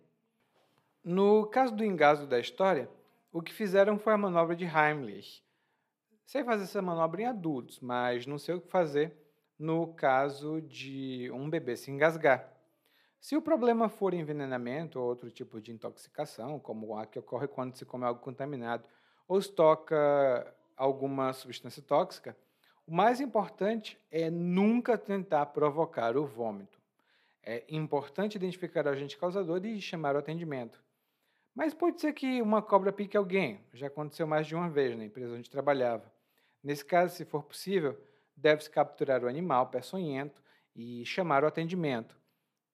No 1.05 1.47
caso 1.47 1.77
do 1.77 1.85
engasgo 1.85 2.27
da 2.27 2.41
história, 2.41 2.91
o 3.33 3.41
que 3.41 3.55
fizeram 3.55 3.97
foi 3.97 4.13
a 4.13 4.19
manobra 4.19 4.57
de 4.57 4.65
Heimlich. 4.65 5.45
Sei 6.27 6.43
fazer 6.43 6.65
essa 6.65 6.83
manobra 6.83 7.23
em 7.23 7.27
adultos, 7.27 7.79
mas 7.79 8.27
não 8.27 8.37
sei 8.37 8.57
o 8.57 8.61
que 8.61 8.69
fazer 8.69 9.17
no 9.57 9.95
caso 9.95 10.61
de 10.61 11.31
um 11.33 11.49
bebê 11.49 11.77
se 11.77 11.89
engasgar. 11.89 12.53
Se 13.21 13.37
o 13.37 13.43
problema 13.43 13.89
for 13.89 14.13
envenenamento 14.13 14.99
ou 14.99 15.07
outro 15.07 15.31
tipo 15.31 15.61
de 15.61 15.71
intoxicação, 15.71 16.59
como 16.59 16.99
a 16.99 17.07
que 17.07 17.21
ocorre 17.21 17.47
quando 17.47 17.77
se 17.77 17.85
come 17.85 18.05
algo 18.05 18.21
contaminado 18.21 18.89
ou 19.29 19.41
se 19.41 19.53
toca 19.53 20.53
alguma 20.77 21.33
substância 21.33 21.81
tóxica, 21.81 22.37
o 22.89 22.95
mais 22.95 23.21
importante 23.21 23.99
é 24.11 24.31
nunca 24.31 24.97
tentar 24.97 25.45
provocar 25.47 26.17
o 26.17 26.25
vômito. 26.25 26.81
É 27.43 27.63
importante 27.69 28.37
identificar 28.37 28.87
o 28.87 28.89
agente 28.89 29.19
causador 29.19 29.65
e 29.67 29.79
chamar 29.79 30.17
o 30.17 30.19
atendimento. 30.19 30.83
Mas 31.55 31.75
pode 31.75 32.01
ser 32.01 32.15
que 32.15 32.41
uma 32.41 32.63
cobra 32.63 32.91
pique 32.91 33.15
alguém. 33.15 33.61
Já 33.75 33.89
aconteceu 33.89 34.27
mais 34.27 34.47
de 34.47 34.55
uma 34.55 34.71
vez 34.71 34.97
na 34.97 35.05
empresa 35.05 35.35
onde 35.35 35.51
trabalhava. 35.51 36.11
Nesse 36.65 36.83
caso, 36.83 37.15
se 37.15 37.27
for 37.27 37.43
possível, 37.43 37.95
deve-se 38.35 38.71
capturar 38.71 39.23
o 39.23 39.29
animal 39.29 39.67
peçonhento 39.67 40.43
e 40.75 41.05
chamar 41.05 41.45
o 41.45 41.47
atendimento. 41.47 42.17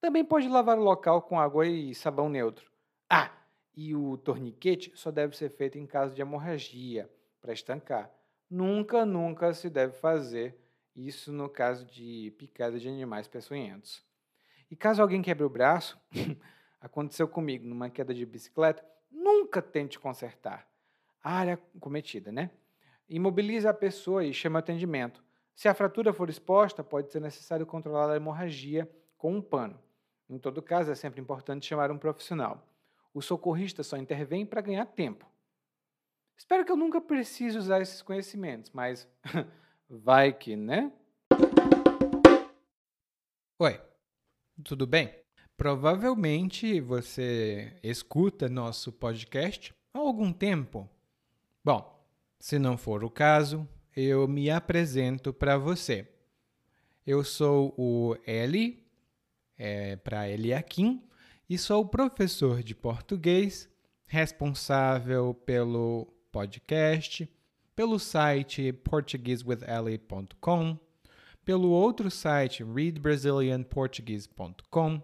Também 0.01 0.25
pode 0.25 0.49
lavar 0.49 0.79
o 0.79 0.85
local 0.85 1.23
com 1.23 1.41
água 1.41 1.67
e 1.67 1.93
sabão 1.93 2.29
neutro. 2.29 2.71
Ah, 3.11 3.33
e 3.77 3.97
o 3.97 4.17
torniquete 4.19 4.93
só 4.95 5.11
deve 5.11 5.37
ser 5.37 5.51
feito 5.51 5.77
em 5.77 5.87
caso 5.87 6.15
de 6.15 6.23
hemorragia, 6.23 7.11
para 7.41 7.53
estancar. 7.53 8.13
Nunca, 8.55 9.05
nunca 9.05 9.53
se 9.53 9.69
deve 9.69 9.95
fazer 9.95 10.57
isso 10.95 11.33
no 11.33 11.49
caso 11.49 11.85
de 11.85 12.33
picada 12.39 12.79
de 12.79 12.87
animais 12.87 13.27
peçonhentos. 13.27 14.01
E 14.71 14.77
caso 14.77 15.03
alguém 15.03 15.21
quebre 15.21 15.43
o 15.43 15.49
braço, 15.49 15.99
aconteceu 16.81 17.27
comigo 17.27 17.67
numa 17.67 17.91
queda 17.91 18.15
de 18.15 18.25
bicicleta, 18.25 18.87
nunca 19.11 19.61
tente 19.61 19.99
consertar. 19.99 20.69
A 21.21 21.33
área 21.33 21.59
cometida, 21.81 22.31
né? 22.31 22.49
Imobilize 23.09 23.67
a 23.67 23.75
pessoa 23.75 24.25
e 24.25 24.33
chame 24.33 24.55
o 24.55 24.61
atendimento. 24.61 25.21
Se 25.53 25.67
a 25.67 25.75
fratura 25.75 26.13
for 26.13 26.31
exposta, 26.31 26.85
pode 26.85 27.11
ser 27.11 27.21
necessário 27.21 27.67
controlar 27.67 28.09
a 28.09 28.17
hemorragia 28.17 28.89
com 29.19 29.35
um 29.35 29.43
pano. 29.43 29.81
Em 30.31 30.39
todo 30.39 30.63
caso, 30.63 30.93
é 30.93 30.95
sempre 30.95 31.21
importante 31.21 31.67
chamar 31.67 31.91
um 31.91 31.99
profissional. 31.99 32.65
O 33.13 33.21
socorrista 33.21 33.83
só 33.83 33.97
intervém 33.97 34.47
para 34.47 34.61
ganhar 34.61 34.87
tempo. 34.87 35.27
Espero 36.37 36.65
que 36.65 36.73
eu 36.73 36.77
nunca 36.77 37.01
precise 37.01 37.57
usar 37.57 37.81
esses 37.81 38.03
conhecimentos, 38.03 38.71
mas 38.73 39.09
vai 39.89 40.33
que, 40.33 40.57
né? 40.57 40.93
Oi, 43.59 43.81
tudo 44.63 44.87
bem? 44.87 45.15
Provavelmente 45.57 46.81
você 46.81 47.79
escuta 47.83 48.49
nosso 48.49 48.93
podcast 48.93 49.73
há 49.93 49.99
algum 49.99 50.33
tempo. 50.33 50.91
Bom, 51.65 52.05
se 52.41 52.59
não 52.59 52.77
for 52.77 53.05
o 53.05 53.11
caso, 53.11 53.67
eu 53.97 54.27
me 54.27 54.51
apresento 54.51 55.33
para 55.33 55.57
você. 55.57 56.09
Eu 57.07 57.23
sou 57.23 57.73
o 57.79 58.17
Eli, 58.27 58.85
é, 59.57 59.97
para 59.97 60.29
Eliakim, 60.29 61.03
e 61.49 61.57
sou 61.57 61.87
professor 61.87 62.63
de 62.63 62.75
português, 62.75 63.69
responsável 64.07 65.33
pelo 65.33 66.14
podcast, 66.35 67.31
pelo 67.77 67.97
site 67.97 68.73
portuguesewitheli.com 68.73 70.77
pelo 71.45 71.71
outro 71.71 72.11
site 72.11 72.65
readbrazilianportuguese.com 72.65 75.01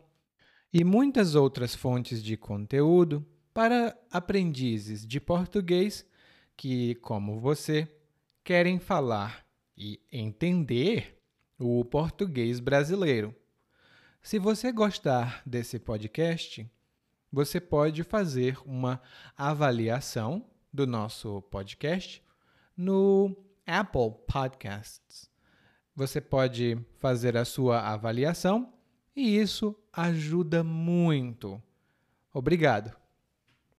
e 0.72 0.82
muitas 0.82 1.36
outras 1.36 1.72
fontes 1.74 2.20
de 2.20 2.36
conteúdo 2.36 3.24
para 3.54 3.96
aprendizes 4.10 5.06
de 5.06 5.20
português 5.20 6.04
que, 6.56 6.96
como 6.96 7.38
você, 7.38 7.88
querem 8.42 8.80
falar 8.80 9.46
e 9.76 10.00
entender 10.10 11.16
o 11.60 11.84
português 11.84 12.58
brasileiro. 12.58 13.32
Se 14.20 14.36
você 14.36 14.72
gostar 14.72 15.42
desse 15.46 15.78
podcast, 15.78 16.68
você 17.32 17.60
pode 17.60 18.02
fazer 18.02 18.58
uma 18.66 19.00
avaliação 19.36 20.49
do 20.72 20.86
nosso 20.86 21.42
podcast 21.42 22.22
no 22.76 23.36
Apple 23.66 24.12
Podcasts 24.26 25.30
você 25.94 26.20
pode 26.20 26.78
fazer 26.98 27.36
a 27.36 27.44
sua 27.44 27.80
avaliação 27.80 28.72
e 29.14 29.36
isso 29.36 29.76
ajuda 29.92 30.62
muito 30.62 31.62
Obrigado. 32.32 32.99